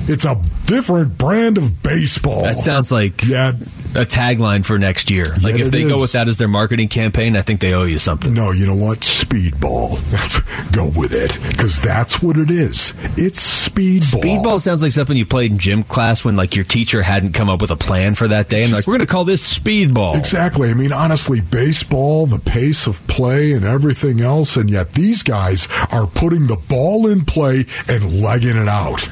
[0.09, 2.43] It's a different brand of baseball.
[2.43, 3.51] That sounds like yeah.
[3.51, 5.27] a tagline for next year.
[5.43, 7.85] Like Yeah, if they go with that as their marketing campaign, I think they owe
[7.85, 8.35] you something.
[8.35, 9.01] No, you know what?
[9.01, 9.99] Speedball.
[10.11, 12.93] That's, go with it because that's what it is.
[13.17, 14.23] It's speedball.
[14.23, 17.49] Speedball sounds like something you played in gym class when like your teacher hadn't come
[17.49, 20.17] up with a plan for that day, and like, we're going to call this speedball.
[20.17, 20.71] Exactly.
[20.71, 25.69] I mean, honestly, baseball, the pace of play, and everything else, and yet these guys
[25.91, 29.09] are putting the ball in play and legging it out.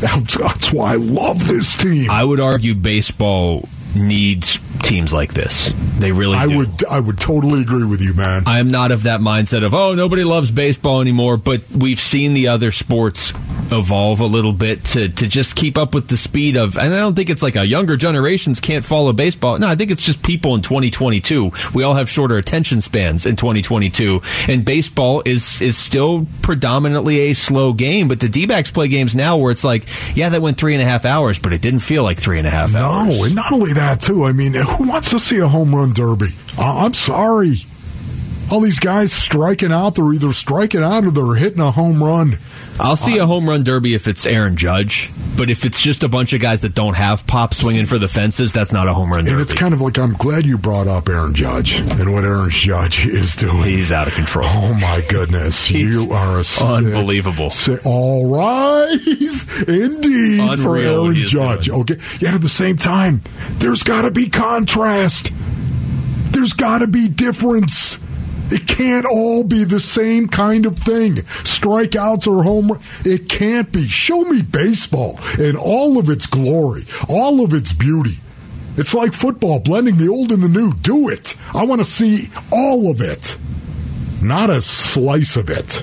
[0.00, 2.10] That's, why I love this team.
[2.10, 5.72] I would argue baseball needs teams like this.
[5.98, 6.58] They really I do.
[6.58, 8.42] would, I would totally agree with you, man.
[8.46, 12.34] I am not of that mindset of oh nobody loves baseball anymore, but we've seen
[12.34, 13.32] the other sports
[13.72, 16.98] evolve a little bit to to just keep up with the speed of and I
[16.98, 19.58] don't think it's like a younger generations can't follow baseball.
[19.58, 21.52] No, I think it's just people in 2022.
[21.72, 27.32] We all have shorter attention spans in 2022 and baseball is is still predominantly a
[27.32, 29.84] slow game, but the D-backs play games now where it's like,
[30.16, 32.46] yeah, that went three and a half hours, but it didn't feel like three and
[32.46, 33.18] a half hours.
[33.18, 34.24] No, and not only that too.
[34.24, 36.34] I mean, who wants to see a home run derby?
[36.58, 37.56] I- I'm sorry.
[38.50, 42.38] All these guys striking out, they're either striking out or they're hitting a home run.
[42.80, 46.08] I'll see a home run derby if it's Aaron Judge, but if it's just a
[46.08, 49.10] bunch of guys that don't have pop swinging for the fences, that's not a home
[49.10, 49.32] run derby.
[49.32, 52.50] And it's kind of like I'm glad you brought up Aaron Judge and what Aaron
[52.50, 53.62] Judge is doing.
[53.62, 54.46] He's out of control.
[54.48, 57.50] Oh my goodness, you are a sick- unbelievable.
[57.50, 61.70] sick- all rise, indeed, for Unreal what Aaron Judge.
[61.70, 63.22] Okay, yet at the same time,
[63.58, 65.30] there's got to be contrast.
[66.32, 67.98] There's got to be difference.
[68.54, 71.14] It can't all be the same kind of thing.
[71.14, 72.70] Strikeouts or home.
[73.04, 73.88] It can't be.
[73.88, 78.20] Show me baseball in all of its glory, all of its beauty.
[78.76, 80.72] It's like football, blending the old and the new.
[80.72, 81.34] Do it.
[81.52, 83.36] I want to see all of it,
[84.22, 85.82] not a slice of it.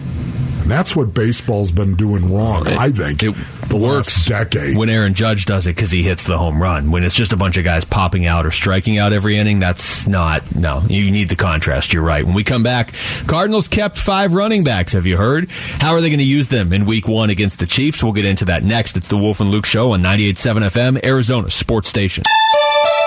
[0.62, 3.24] And that's what baseball's been doing wrong, I think.
[3.24, 3.36] It
[3.68, 4.78] the works decade.
[4.78, 6.92] when Aaron Judge does it because he hits the home run.
[6.92, 10.08] When it's just a bunch of guys popping out or striking out every inning, that's
[10.08, 11.94] not, no, you need the contrast.
[11.94, 12.26] You're right.
[12.26, 12.94] When we come back,
[13.28, 14.94] Cardinals kept five running backs.
[14.94, 15.50] Have you heard?
[15.80, 18.04] How are they going to use them in week one against the Chiefs?
[18.04, 18.98] We'll get into that next.
[18.98, 22.24] It's the Wolf and Luke Show on 98.7 FM, Arizona Sports Station.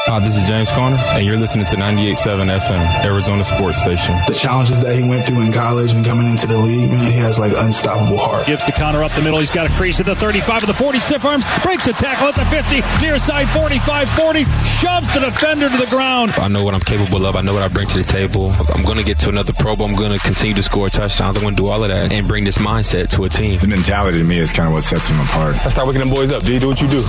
[0.07, 4.15] Hi, this is James Conner, and you're listening to 98.7 FM, Arizona Sports Station.
[4.29, 7.19] The challenges that he went through in college and coming into the league, man, he
[7.19, 8.47] has like unstoppable heart.
[8.47, 9.39] Gives to Conner up the middle.
[9.39, 10.99] He's got a crease at the 35 of the 40.
[10.99, 11.45] Stiff arms.
[11.65, 12.83] Breaks a tackle at the 50.
[13.03, 14.45] Near side 45 40.
[14.63, 16.33] Shoves the defender to the ground.
[16.39, 17.35] I know what I'm capable of.
[17.35, 18.53] I know what I bring to the table.
[18.75, 19.89] I'm going to get to another Pro Bowl.
[19.89, 21.37] I'm going to continue to score touchdowns.
[21.39, 23.59] I'm going to do all of that and bring this mindset to a team.
[23.59, 25.57] The mentality to me is kind of what sets him apart.
[25.65, 26.45] I start waking them boys up.
[26.45, 27.03] D, do what you do.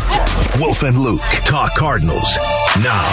[0.58, 3.06] Wolf and Luke talk Cardinals now.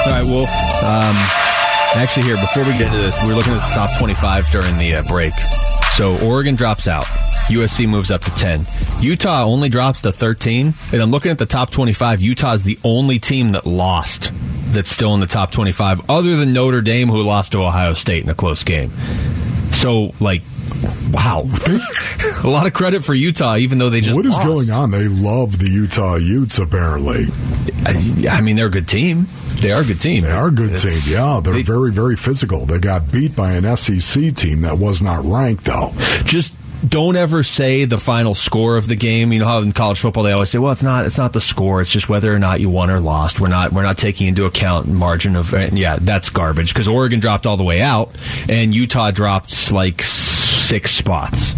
[0.00, 0.46] All right, well,
[0.84, 1.16] um,
[2.00, 4.94] actually, here, before we get into this, we're looking at the top 25 during the
[4.94, 5.32] uh, break.
[5.92, 7.04] So Oregon drops out.
[7.50, 8.64] USC moves up to 10.
[9.00, 10.72] Utah only drops to 13.
[10.92, 12.20] And I'm looking at the top 25.
[12.20, 14.30] Utah is the only team that lost
[14.70, 18.22] that's still in the top 25, other than Notre Dame, who lost to Ohio State
[18.22, 18.92] in a close game.
[19.72, 20.42] So, like,
[21.12, 21.48] wow.
[22.44, 24.44] a lot of credit for Utah, even though they just What is lost.
[24.44, 24.90] going on?
[24.90, 27.26] They love the Utah Utes, apparently.
[27.84, 29.26] I, I mean, they're a good team.
[29.60, 30.22] They are a good team.
[30.22, 31.14] They are a good It's- team.
[31.16, 32.66] Yeah, they're they- very, very physical.
[32.66, 35.92] They got beat by an SEC team that was not ranked, though.
[36.24, 36.54] just
[36.88, 39.34] don't ever say the final score of the game.
[39.34, 41.40] You know how in college football they always say, "Well, it's not it's not the
[41.40, 41.82] score.
[41.82, 43.38] It's just whether or not you won or lost.
[43.38, 47.46] We're not we're not taking into account margin of yeah, that's garbage because Oregon dropped
[47.46, 48.16] all the way out
[48.48, 50.00] and Utah dropped like
[50.70, 51.54] six spots."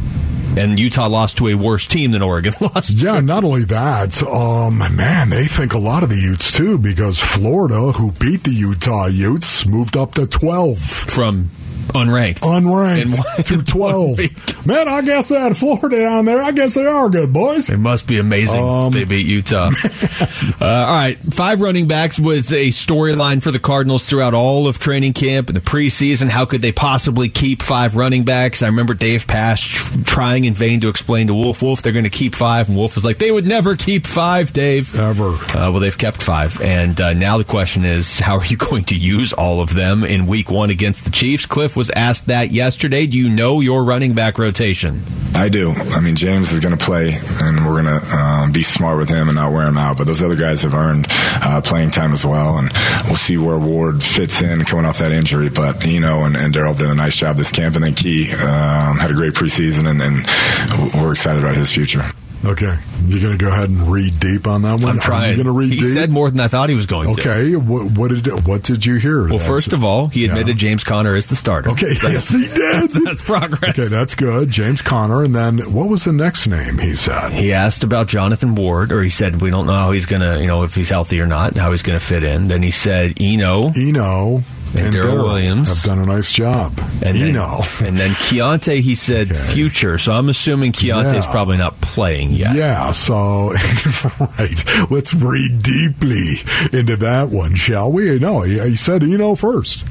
[0.57, 2.91] And Utah lost to a worse team than Oregon lost.
[2.91, 7.19] Yeah, not only that, um, man, they think a lot of the Utes too because
[7.19, 11.51] Florida, who beat the Utah Utes, moved up to twelve from
[11.89, 14.19] unranked, unranked through twelve.
[14.67, 16.43] Man, I guess they had Florida down there.
[16.43, 17.69] I guess they are good boys.
[17.69, 19.71] It must be amazing Um, they beat Utah.
[20.61, 24.79] uh, all right, five running backs was a storyline for the Cardinals throughout all of
[24.79, 26.29] training camp and the preseason.
[26.29, 28.63] How could they possibly keep five running backs?
[28.63, 32.11] I remember Dave Pasch trying in vain to explain to Wolf, Wolf, they're going to
[32.11, 34.99] keep five, and Wolf was like, they would never keep five, Dave.
[34.99, 35.29] Ever.
[35.29, 38.85] Uh, well, they've kept five, and uh, now the question is, how are you going
[38.85, 41.47] to use all of them in Week One against the Chiefs?
[41.47, 43.07] Cliff was asked that yesterday.
[43.07, 45.03] Do you know your running back rotation?
[45.35, 45.71] I do.
[45.71, 49.09] I mean, James is going to play, and we're going to um, be smart with
[49.09, 49.97] him and not wear him out.
[49.97, 52.71] But those other guys have earned uh, playing time as well, and
[53.07, 55.49] we'll see where Ward fits in coming off that injury.
[55.49, 58.31] But you know, and, and Darrel did a nice job this camp, and then Key
[58.33, 62.05] um, had a great preseason, and, and we're excited about his future.
[62.45, 62.77] Okay,
[63.07, 64.95] you're going to go ahead and read deep on that one.
[64.95, 65.29] I'm trying.
[65.37, 65.93] You're going to read he deep.
[65.93, 67.21] said more than I thought he was going to.
[67.21, 69.21] Okay, what, what did what did you hear?
[69.21, 70.69] Well, That's- first of all, he admitted Yeah.
[70.69, 71.71] James Conner is the starter.
[71.71, 72.57] Okay, yes, he did.
[72.57, 73.79] That's, that's progress.
[73.79, 74.51] Okay, that's good.
[74.51, 77.31] James Conner, and then what was the next name he said?
[77.33, 80.49] He asked about Jonathan Ward, or he said we don't know how he's gonna, you
[80.49, 82.49] know, if he's healthy or not, how he's gonna fit in.
[82.49, 84.41] Then he said Eno, Eno,
[84.75, 85.69] and, Darrel Darrel Williams.
[85.69, 86.73] have done a nice job.
[87.03, 87.59] and then, Eno.
[87.81, 88.81] and then Keaontay.
[88.81, 91.31] He said future, so I'm assuming Keaontay's Yeah.
[91.31, 92.55] probably not playing yet.
[92.57, 93.51] Yeah, so
[94.39, 94.91] right.
[94.91, 96.37] Let's read deeply
[96.73, 98.19] into that one, shall we?
[98.19, 99.85] No, he, he said Eno first.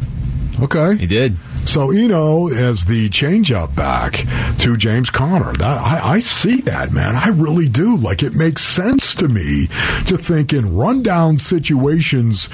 [0.62, 1.38] Okay, he did.
[1.66, 4.26] So Eno as the changeup back
[4.57, 5.53] to James Conner.
[5.53, 7.16] That I, I see that man.
[7.16, 7.95] I really do.
[7.95, 9.68] Like it makes sense to me
[10.07, 12.49] to think in rundown situations.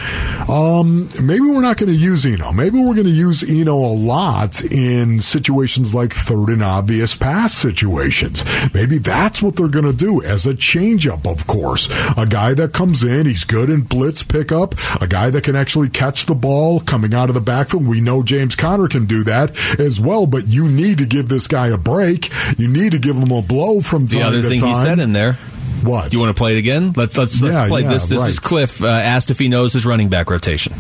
[0.48, 2.52] Um, maybe we're not going to use Eno.
[2.52, 7.54] Maybe we're going to use Eno a lot in situations like third and obvious pass
[7.54, 8.46] situations.
[8.74, 11.26] Maybe that's what they're going to do as a changeup.
[11.26, 14.76] Of course, a guy that comes in, he's good in blitz pickup.
[15.02, 17.88] A guy that can actually catch the ball coming out of the backfield.
[17.88, 21.48] We know James Conner can do that as well, but you need to give this
[21.48, 22.30] guy a break.
[22.58, 24.70] You need to give him a blow from time The time other to thing time.
[24.70, 25.34] he said in there.
[25.84, 26.10] What?
[26.10, 26.94] Do you want to play it again?
[26.96, 28.10] Let's let's let's Yeah, play yeah, this.
[28.10, 28.40] This is.
[28.40, 30.74] Cliff uh, asked if he knows his running back rotation.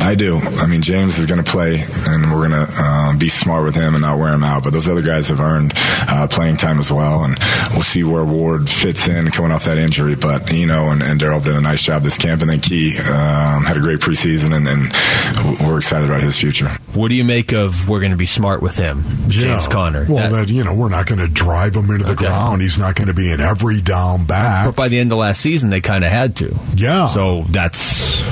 [0.00, 0.36] I do.
[0.38, 3.74] I mean, James is going to play, and we're going to um, be smart with
[3.74, 4.62] him and not wear him out.
[4.62, 7.38] But those other guys have earned uh, playing time as well, and
[7.72, 10.14] we'll see where Ward fits in coming off that injury.
[10.14, 12.98] But you know, and, and Darrel did a nice job this camp, and then Key
[12.98, 16.68] um, had a great preseason, and, and we're excited about his future.
[16.92, 19.72] What do you make of we're going to be smart with him, James Yeah.
[19.72, 20.04] Conner?
[20.08, 22.26] Well, That- that, you know, we're not going to drive him into the Okay.
[22.26, 22.60] ground.
[22.60, 24.66] He's not going to be an every down back.
[24.66, 26.54] but by the end of last season, they kind of had to.
[26.74, 27.06] Yeah.
[27.08, 28.22] So that's.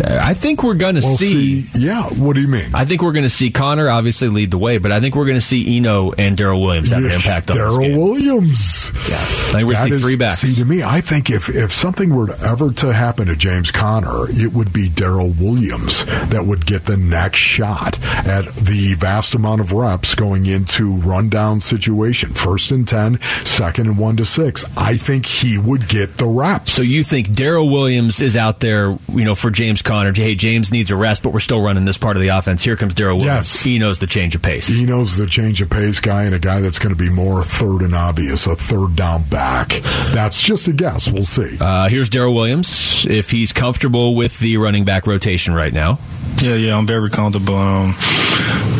[0.00, 1.62] I think we're going to We'll see.
[1.62, 1.84] see.
[1.86, 2.02] Yeah.
[2.10, 2.74] What do you mean?
[2.74, 5.24] I think we're going to see Conner obviously lead the way, but I think we're
[5.26, 7.78] going to see Eno and Darrel Williams have an Yes, impact on Darrel.
[7.78, 8.90] Williams.
[9.08, 10.38] Yeah, I think we're going to see three backs.
[10.40, 13.70] See, to me, I think if, if something were to ever to happen to James
[13.70, 19.34] Conner, it would be Darrel Williams that would get the next shot at the vast
[19.34, 22.30] amount of reps going into rundown situation.
[22.34, 24.64] First and 10, second and 1 to 6.
[24.76, 26.72] I think he would get the reps.
[26.72, 30.12] So you think Darrel Williams is out there, you know, for James Conner?
[30.12, 32.62] Hey, James needs a rest, but we're still running this part of the offense.
[32.62, 33.54] Here comes Darrel Williams.
[33.54, 33.62] Yes.
[33.62, 34.66] He knows the change of pace.
[34.68, 37.42] He knows the change of pace guy and a guy that's going to be more
[37.42, 39.68] third and obvious, a third down back.
[40.12, 41.10] That's just a guess.
[41.10, 41.58] We'll see.
[41.60, 43.06] Uh, here's Darrel Williams.
[43.06, 45.98] If he's comfortable with the running back rotation right now,
[46.40, 47.54] Yeah, yeah, I'm very comfortable.
[47.56, 47.94] Um,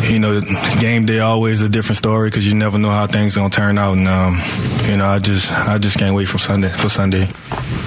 [0.03, 0.41] you know,
[0.81, 3.77] game day always a different story because you never know how things are gonna turn
[3.77, 4.37] out, and um,
[4.89, 7.27] you know, I just I just can't wait for Sunday for Sunday.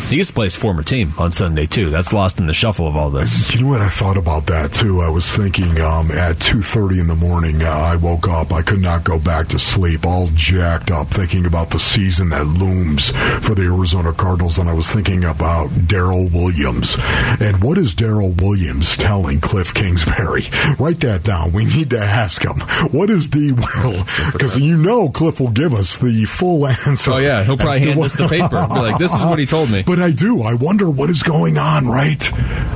[0.09, 1.91] he gets to play his former team on Sunday too.
[1.91, 3.55] That's lost in the shuffle of all this.
[3.55, 5.01] You know what I thought about that too.
[5.01, 8.53] I was thinking um, at two thirty in the morning, uh, I woke up.
[8.53, 12.47] I could not go back to sleep, all jacked up, thinking about the season that
[12.47, 13.11] looms
[13.45, 16.97] for the Arizona Cardinals, and I was thinking about Darrel Williams
[17.41, 20.45] and what is Darrel Williams telling Cliff Kingsbury?
[20.79, 21.53] Write that down.
[21.53, 22.61] We need to ask him.
[22.91, 24.05] What is D Will?
[24.33, 27.13] Because you know Cliff will give us the full answer.
[27.13, 27.45] Oh, yeah.
[27.45, 28.67] He'll probably hand us the paper.
[28.69, 30.43] Be like, "This is what he told me." But I do.
[30.43, 32.23] I wonder what is going on, right?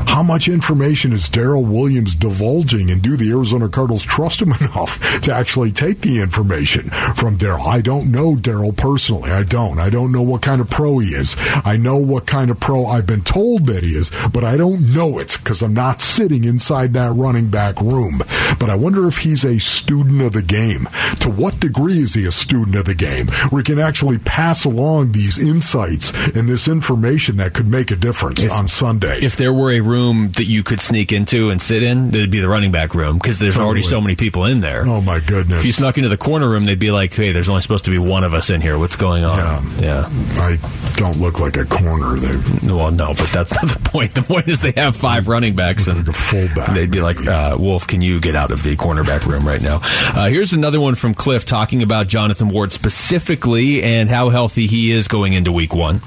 [0.06, 5.20] How much information is Darrel Williams divulging, and do the Arizona Cardinals trust him enough
[5.22, 7.66] to actually take the information from Darrel?
[7.66, 9.30] I don't know Darrel personally.
[9.30, 9.78] I don't.
[9.78, 11.36] I don't know what kind of pro he is.
[11.64, 14.94] I know what kind of pro I've been told that he is, but I don't
[14.94, 18.18] know it because I'm not sitting inside that running back room.
[18.58, 20.88] But I wonder if he's a student of the game.
[21.20, 23.28] To what degree is he a student of the game?
[23.50, 27.96] Where he can actually pass along these insights and this information that could make a
[27.96, 29.18] difference on Sunday.
[29.22, 32.40] If there were a room that you could sneak into and sit in, it'd be
[32.40, 34.84] the running back room because there's already so many people in there.
[34.86, 35.60] oh my goodness.
[35.60, 37.90] If you snuck into the corner room, they'd be like, "Hey, there's only supposed to
[37.90, 38.78] be one of us in here.
[38.78, 39.38] What's going on?"
[39.80, 40.08] Yeah.
[40.34, 40.58] I
[40.96, 42.16] don't look like a corner.
[42.16, 44.14] They Well, no, but that's not the point.
[44.14, 46.74] The point is they have five running backs and a fullback.
[46.74, 49.80] they'd be like, uh, "Wolf, can you get out of the cornerback room right now?"
[49.82, 54.92] Uh, here's another one from Cliff talking about Jonathan Ward specifically and how healthy he
[54.92, 56.00] is going into Week One.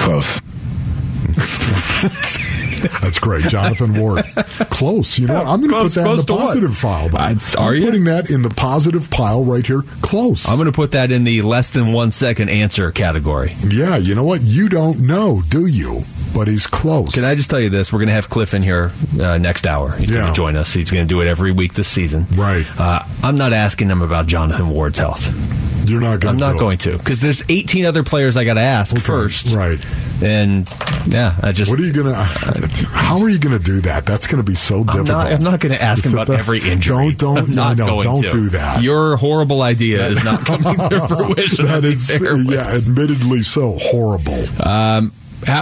[0.00, 0.40] Close.
[3.00, 4.24] That's great, Jonathan Ward.
[4.70, 5.18] Close.
[5.18, 5.46] You know what?
[5.46, 7.08] I'm going to put that in the positive file.
[7.08, 7.18] though.
[7.18, 7.84] Are I'm you?
[7.84, 9.82] putting that in the positive pile right here.
[10.02, 10.48] Close.
[10.48, 13.52] I'm going to put that in the less than one second answer category.
[13.68, 13.96] yeah.
[13.96, 14.42] You know what?
[14.42, 16.02] You don't know, do you?
[16.34, 17.14] But he's close.
[17.14, 17.92] Can I just tell you this?
[17.92, 19.92] We're going to have Cliff in here uh, next hour.
[19.96, 20.72] He's going to join us.
[20.72, 22.26] He's going to do it every week this season.
[22.32, 22.66] Right.
[22.78, 25.26] Uh, I'm not asking him about Jonathan Ward's health.
[25.88, 26.80] You're not going I'm not going it.
[26.80, 29.52] to because there's 18 other players I got to ask first.
[29.52, 29.84] Right.
[30.22, 30.68] And
[31.06, 31.70] yeah, I just.
[31.70, 32.14] What are you going to?
[32.14, 34.04] How are you going to do that?
[34.06, 35.08] That's going to be so I'm difficult.
[35.08, 37.12] not, I'm not going to ask him about every injury.
[37.12, 38.30] Don't don't not no, no, don't to.
[38.30, 38.82] do that.
[38.82, 41.66] Your horrible idea is not coming to fruition.
[41.66, 44.44] that is yeah, admittedly so horrible.
[44.62, 45.12] Um,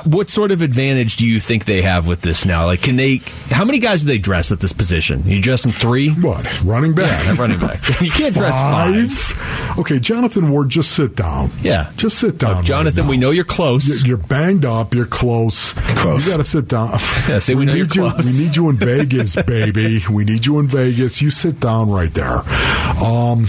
[0.05, 2.66] what sort of advantage do you think they have with this now?
[2.66, 3.20] Like, can they?
[3.51, 5.24] How many guys do they dress at this position?
[5.27, 6.11] You dressing three?
[6.11, 7.24] What running back?
[7.24, 7.81] Yeah, running back.
[8.01, 9.79] you can't dress five.
[9.79, 11.51] Okay, Jonathan Ward, just sit down.
[11.61, 12.59] Yeah, just sit down.
[12.59, 14.05] Oh, Jonathan, right we know you're close.
[14.05, 14.95] You're, banged up.
[14.95, 15.72] You're close.
[15.72, 16.27] Close.
[16.27, 16.91] You got to sit down.
[17.27, 18.12] Yeah, say we know need you're you.
[18.18, 20.01] We need you in Vegas, baby.
[20.11, 21.20] We need you in Vegas.
[21.20, 22.39] You sit down right there.
[23.03, 23.47] Um,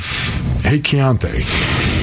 [0.64, 1.97] hey, Keaontay.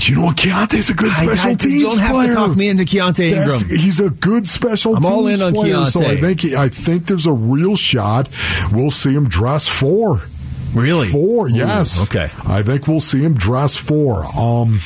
[0.00, 0.36] But you know what?
[0.38, 3.60] Keaontay's a good special I- teams you don't have to talk me into Keontae That's-
[3.62, 3.78] Ingram.
[3.78, 5.84] He's a good special I'm teams all in on player.
[5.84, 8.30] So I think I think there's a real shot.
[8.72, 10.22] We'll see him dress four.
[10.72, 11.08] Really?
[11.10, 12.02] Four, Ooh, yes.
[12.04, 12.30] okay.
[12.46, 14.24] I think we'll see him dress four.
[14.38, 14.80] Um,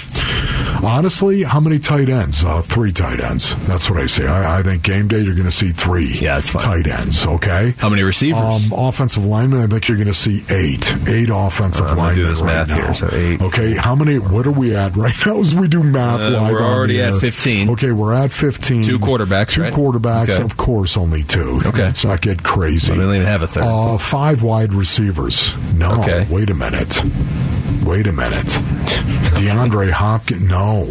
[0.84, 2.44] honestly, how many tight ends?
[2.44, 3.54] Uh, three tight ends.
[3.66, 4.26] That's what I say.
[4.26, 6.12] I, I think game day you're going to see three.
[6.18, 6.62] Yeah, that's fine.
[6.62, 7.26] Tight ends.
[7.26, 7.74] Okay.
[7.78, 8.40] How many receivers?
[8.72, 9.62] Um, offensive linemen.
[9.62, 10.94] I think you're going to see eight.
[11.08, 12.74] Eight offensive I'm gonna linemen do this right math now.
[12.76, 13.40] here, so eight.
[13.42, 13.74] Okay.
[13.74, 14.18] How many?
[14.18, 15.40] What are we at right now?
[15.40, 17.14] As we do math Uh, live, we're already at.
[17.14, 17.70] 15.
[17.70, 18.82] Okay, we're at fifteen.
[18.82, 19.72] Two quarterbacks, Two right?
[19.72, 20.30] quarterbacks.
[20.34, 20.42] Okay.
[20.42, 21.60] Of course, only two.
[21.64, 21.82] Okay.
[21.84, 22.92] Let's not get crazy.
[22.92, 23.62] We don't even have a third.
[23.64, 25.56] Uh, five wide receivers.
[25.74, 26.00] No.
[26.00, 26.26] Okay.
[26.30, 27.00] Wait a minute.
[27.84, 28.46] Wait a minute.
[29.36, 30.42] DeAndre Hopkins.
[30.42, 30.84] No.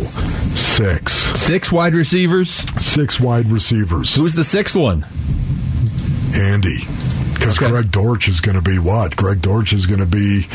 [0.54, 1.14] Six.
[1.39, 2.50] Six wide receivers.
[2.82, 4.14] Six wide receivers.
[4.16, 5.04] Who's the sixth one?
[6.36, 6.88] Andy.
[7.44, 7.70] Because Okay.
[7.72, 9.16] Greg Dortch is going to be what?
[9.16, 10.48] Greg Dortch is going to be.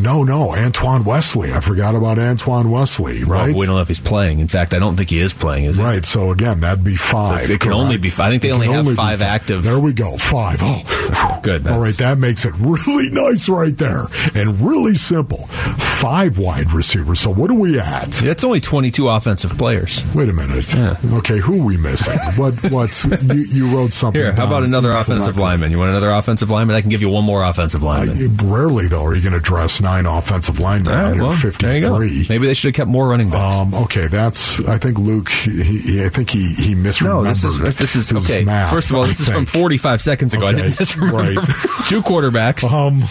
[0.00, 0.54] No, no.
[0.54, 1.52] Antoine Wesley.
[1.52, 3.48] I forgot about Antoine Wesley, right?
[3.50, 4.40] Well, we don't know if he's playing.
[4.40, 5.64] In fact, I don't think he is playing.
[5.64, 5.82] Is he?
[5.82, 6.04] Right.
[6.04, 7.46] So again, that'd be five.
[7.46, 8.26] So it can only be five.
[8.26, 9.62] I think they It only have be five active.
[9.64, 10.16] There we go.
[10.16, 10.58] Five.
[10.60, 11.66] Oh, Good.
[11.66, 15.46] All right, that makes it really nice right there, and really simple.
[15.48, 17.20] Five wide receivers.
[17.20, 18.10] So what are we at?
[18.12, 20.02] That's only 22 offensive players.
[20.14, 20.72] Wait a minute.
[20.74, 20.96] Yeah.
[21.18, 22.18] Okay, who are we missing?
[22.36, 22.54] what?
[22.72, 23.42] What's you?
[23.42, 24.20] You wrote something.
[24.20, 25.70] Here, how about another offensive lineman?
[25.70, 26.76] You want another offensive lineman?
[26.76, 28.36] I can give you one more offensive lineman.
[28.40, 31.24] Uh, rarely though are you going to dress nine offensive linemen All right, on your
[31.28, 31.98] well, there you go.
[31.98, 32.26] fifty-three.
[32.28, 33.56] Maybe they should have kept more running backs.
[33.56, 34.60] Um, okay, that's.
[34.68, 35.28] I think Luke.
[35.30, 37.04] He, he, I think he he misremembered.
[37.04, 38.44] no, this is this is his okay.
[38.44, 40.46] math, First of all, I this is from 45 seconds ago.
[40.46, 41.12] I didn't misremember.
[41.12, 41.34] right.
[41.86, 43.02] Two quarterbacks, Um.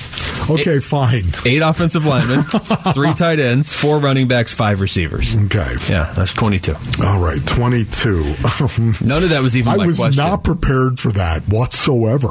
[0.49, 1.26] Okay, fine.
[1.45, 2.41] eight offensive linemen,
[2.93, 5.36] three tight ends, four running backs, five receivers.
[5.45, 5.76] Okay.
[5.88, 6.76] Yeah, that's 22.
[7.06, 8.24] All right, twenty-two.
[9.06, 10.24] None of that was even I my was question.
[10.24, 12.30] not prepared for that whatsoever.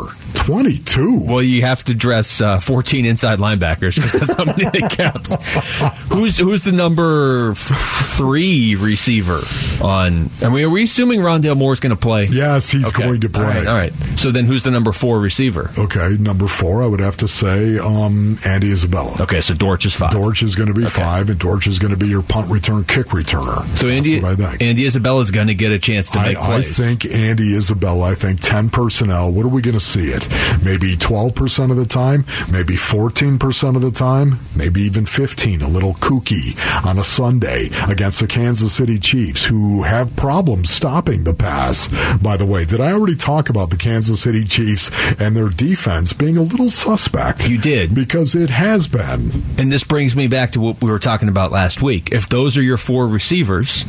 [0.60, 1.24] Twenty-two.
[1.26, 5.26] Well, you have to dress uh, 14 inside linebackers because that's how many they kept.
[6.12, 9.40] who's who's the number three receiver
[9.82, 10.28] on?
[10.42, 12.26] I mean, are we assuming Rondale Moore's going to play?
[12.30, 13.04] Yes, he's Okay.
[13.06, 13.42] going to play.
[13.44, 13.92] All right, all right.
[14.16, 15.70] So then, who's the number four receiver?
[15.78, 19.16] Okay, number four, I would have to say um, Andy Isabella.
[19.22, 20.10] Okay, so Dortch is five.
[20.10, 22.84] Dortch is going to be five, and Dortch is going to be your punt return
[22.84, 23.64] kick returner.
[23.78, 24.62] So Andy, That's what I think.
[24.62, 28.10] Andy Isabella is going to get a chance to I, make I think Andy Isabella.
[28.10, 29.32] I think ten personnel.
[29.32, 30.28] What are we going to see it?
[30.64, 32.24] Maybe twelve percent of the time.
[32.50, 34.40] Maybe fourteen percent of the time.
[34.56, 35.62] Maybe even fifteen.
[35.62, 41.24] A little kooky on a Sunday against the Kansas City Chiefs, who have problems stopping
[41.24, 41.88] the pass.
[42.18, 46.12] By the way, did I already talk about the Kansas City Chiefs and their defense
[46.12, 47.48] being a little suspect?
[47.48, 47.94] You did.
[47.94, 49.42] because it has been.
[49.58, 52.12] And this brings me back to what we were talking about last week.
[52.12, 53.84] If those are your four receivers,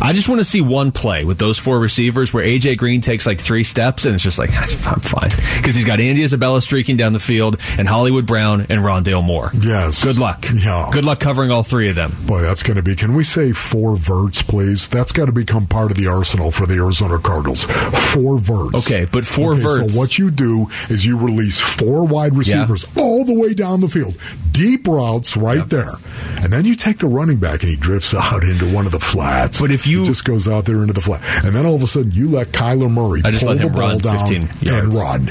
[0.00, 3.26] I just want to see one play with those four receivers where AJ Green takes
[3.26, 4.50] like three steps and it's just like
[4.86, 8.80] I'm fine because he's got Andy Isabella streaking down the field and Hollywood Brown and
[8.80, 9.50] Rondale Moore.
[9.60, 10.02] Yes.
[10.04, 10.46] Good luck.
[10.54, 10.90] Yeah.
[10.92, 12.12] Good luck covering all three of them.
[12.26, 12.94] Boy, that's going to be.
[12.96, 14.88] Can we say four verts, please?
[14.88, 17.64] That's got to become part of the arsenal for the Arizona Cardinals.
[17.64, 18.86] Four verts.
[18.86, 19.94] Okay, but four Okay, verts.
[19.94, 23.88] So what you do is you release four wide receivers all the way down the
[23.88, 24.16] field,
[24.52, 25.92] deep routes right there,
[26.38, 29.00] and then you take the running back and he drifts out into one of the
[29.00, 29.60] flats.
[29.60, 31.82] But if you- he just goes out there into the flat, and then all of
[31.82, 34.42] a sudden you let Kyler Murray I just pull let the ball run down 15
[34.48, 34.96] and yards.
[34.96, 35.30] run.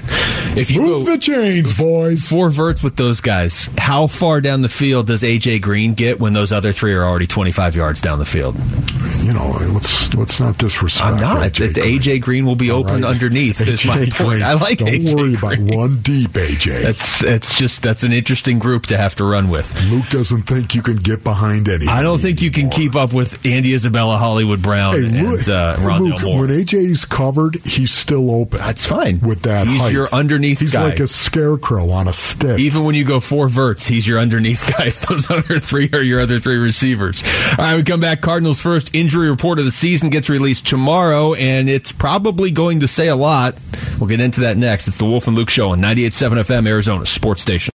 [0.55, 2.27] If you Move the chains, boys.
[2.29, 6.33] four verts with those guys, how far down the field does AJ Green get when
[6.33, 8.55] those other three are already 25 yards down the field?
[9.23, 11.05] You know, let's let's not disrespect.
[11.15, 11.37] I'm not.
[11.53, 13.03] AJ The AJ Green will be All open right.
[13.05, 13.61] underneath.
[13.61, 14.13] Is my point.
[14.15, 14.43] Green.
[14.43, 15.67] I like Don't AJ worry Green.
[15.69, 16.83] about one deep, AJ.
[16.83, 19.73] That's it's just that's an interesting group to have to run with.
[19.89, 21.87] Luke doesn't think you can get behind any.
[21.87, 25.47] I don't think you can keep up with Andy Isabella, Hollywood Brown, Hey, and Luke,
[25.47, 26.41] uh, Rondale Luke Moore.
[26.41, 28.59] when AJ's covered, he's still open.
[28.59, 29.93] That's fine with that He's height.
[29.93, 30.07] your
[30.43, 30.83] underneath He's guy.
[30.83, 32.59] like a scarecrow on a stick.
[32.59, 34.87] Even when you go four verts, he's your underneath guy.
[34.87, 37.23] If those other three are your other three receivers.
[37.57, 38.21] All right, we come back.
[38.21, 42.87] Cardinals' first injury report of the season gets released tomorrow, and it's probably going to
[42.87, 43.55] say a lot.
[43.99, 44.87] We'll get into that next.
[44.87, 47.71] It's the Wolf and Luke Show on 98.7 FM, Arizona Sports Station.